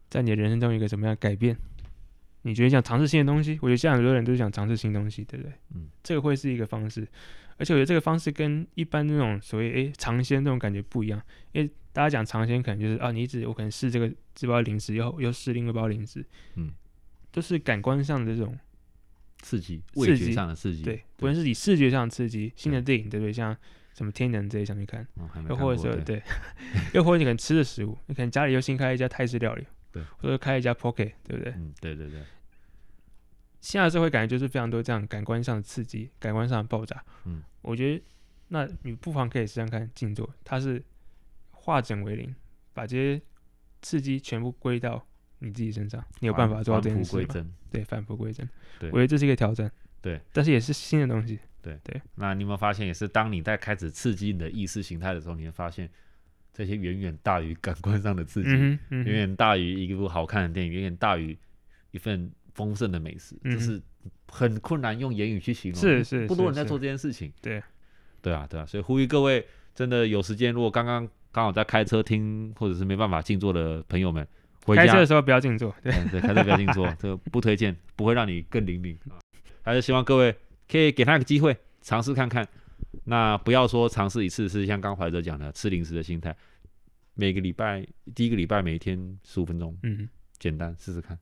[0.10, 1.55] 在你的人生中有一个什么样的改变，
[2.41, 5.53] 你觉得想尝试新的东西，我觉得现在很多人都是想尝试新东西，对不对？
[5.76, 7.07] 嗯，这个会是一个方式，
[7.57, 16.72] 而且我觉得这个方式跟一般那种所谓诶尝鲜那种感觉不一样，因为大家讲尝鲜可能就是啊，你一直我可能试这个这包零食，又又试另一包零食，嗯，
[17.32, 18.57] 都是感官上的这种。
[19.41, 23.32] 刺激，刺味觉上的刺激，对，不论是以视觉上的刺激，新的电影，对不对？
[23.32, 23.55] 像
[23.93, 25.07] 什么天能这些想去看，
[25.47, 26.22] 又或者说对，
[26.93, 31.53] 又或者你可能吃的食物，你可能家里又新开一家泰式料理，对，或者开一家 Pocket，对不对？
[31.53, 32.23] 嗯，对对对，
[33.61, 37.03] 现在社会感觉就是非常多这样感官上的刺激，感官上的爆炸。
[37.25, 38.03] 嗯，我觉得
[38.49, 40.83] 那你不妨可以试试看静坐，它是
[41.51, 42.33] 化整为零，
[42.73, 43.21] 把这些
[43.81, 45.05] 刺激全部归到
[45.39, 47.23] 你自己身上，你有办法做到这件事吗？
[47.23, 47.53] 归真。
[47.71, 48.47] 对，返璞归真。
[48.79, 49.71] 对我觉得这是一个挑战。
[50.01, 51.39] 对，但是也是新的东西。
[51.61, 55.89] 对对那你有没有发现，也是当你在开始刺激你的意识形态的时候，你会发现
[56.60, 61.38] 这些远远大于感官上的刺激，嗯，嗯，远远大于一部好看的电影，远远大于
[61.91, 63.82] 一份丰盛的美食，嗯这是
[64.28, 65.80] 很困难用言语去形容。
[65.80, 67.32] 是是不多人在做这件事情。
[67.41, 67.64] 对，
[68.22, 74.28] 对啊，对啊，所以呼吁各位真的有时间，如果刚刚刚好在开车听，或者是没办法静坐的朋友们，
[74.66, 75.74] 回家开车的时候不要静坐。
[75.82, 79.16] 对，开车不要静坐， 这个不推荐，不会让你更灵敏啊。
[79.62, 80.36] 还是希望各位
[80.70, 82.45] 可以给他一个机会，尝试看看。
[83.05, 86.36] 那不要说尝试一次是像刚怀哲讲的吃零食的心态，
[87.20, 90.07] 每个礼拜第一个礼拜每一天十五分钟，嗯，
[90.38, 91.20] 简单试试看，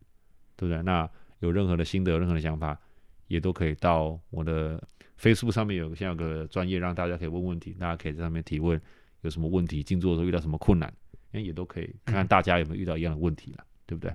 [0.55, 0.83] 对不对？
[0.83, 2.79] 那有任何的心得、有任何的想法，
[3.27, 4.79] 也都可以到我的
[5.19, 8.79] Facebook 上面有现在有个专业，让大家可以问问题，大家可以在上面提问，
[9.21, 10.93] 有什么问题，静坐的时候遇到什么困难，
[11.31, 14.13] 哎，也都可以看看嗯大家有没有遇到一样的问题了，对不对？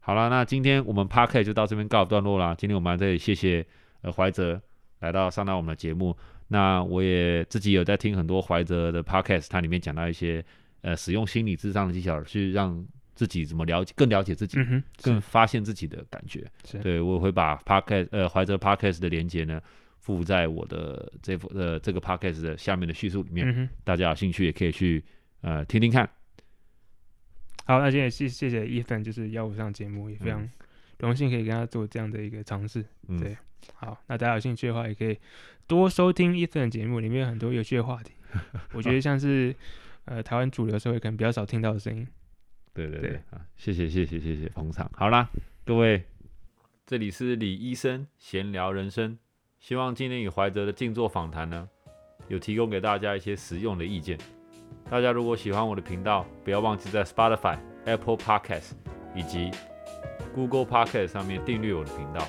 [0.00, 2.56] 好了，那今天我们 p a r k 就到这边告一段落啦。
[2.56, 3.64] 今天我们在这里谢谢
[4.02, 4.60] 呃怀哲
[4.98, 6.16] 来到上到我们的节目。
[6.48, 10.44] 那我也自己有在听很多怀哲的 podcast，它里面讲到一些
[10.82, 12.84] 呃使用心理智商的技巧，去让
[13.14, 16.44] 自己怎么了解更了解自己，嗯，更发现自己的感觉。
[16.82, 19.60] 对我会把 podcast 呃怀哲 podcast 的连接呢
[20.00, 23.68] 附在我的这幅呃这个 podcast 的下面的叙述里面，嗯。
[23.82, 25.02] 大家有兴趣也可以去
[25.40, 26.08] 呃听听看。
[27.66, 30.46] 好，那今天也谢谢谢 Ethan，就是邀我上节目，也非常
[30.98, 32.84] 荣幸可以跟他做这样的一个尝试。
[33.08, 33.34] 嗯对
[33.76, 35.16] 好，那大家有兴趣的话，也可以
[35.66, 38.12] 多收听 Ethan 的节目，里面有很多有趣的话题。
[38.72, 39.54] 我觉得像是
[40.06, 42.06] 呃台湾主流社会可能比较少听到的声音。
[42.72, 44.90] 对对对对，啊，谢谢谢谢谢谢捧场。
[44.94, 45.28] 好啦，
[45.64, 46.04] 各位，
[46.86, 49.16] 这里是李医生闲聊人生，
[49.60, 51.68] 希望今天与怀哲的静坐访谈呢，
[52.26, 54.18] 有提供给大家一些实用的意见。
[54.90, 58.72] 大家如果喜欢我的频道，不要忘记在 Spotify、Apple Podcast
[59.14, 59.50] 以及
[60.34, 62.26] Google Podcast 上面订阅我的频道，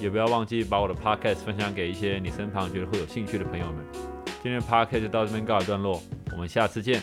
[0.00, 3.84] 也不要忘记把我的 Podcast 分享给一些你身旁觉得会有兴趣的朋友们。
[4.42, 6.00] 今天的 Podcast 就到这边告一段落，
[6.32, 7.02] 我们下次见，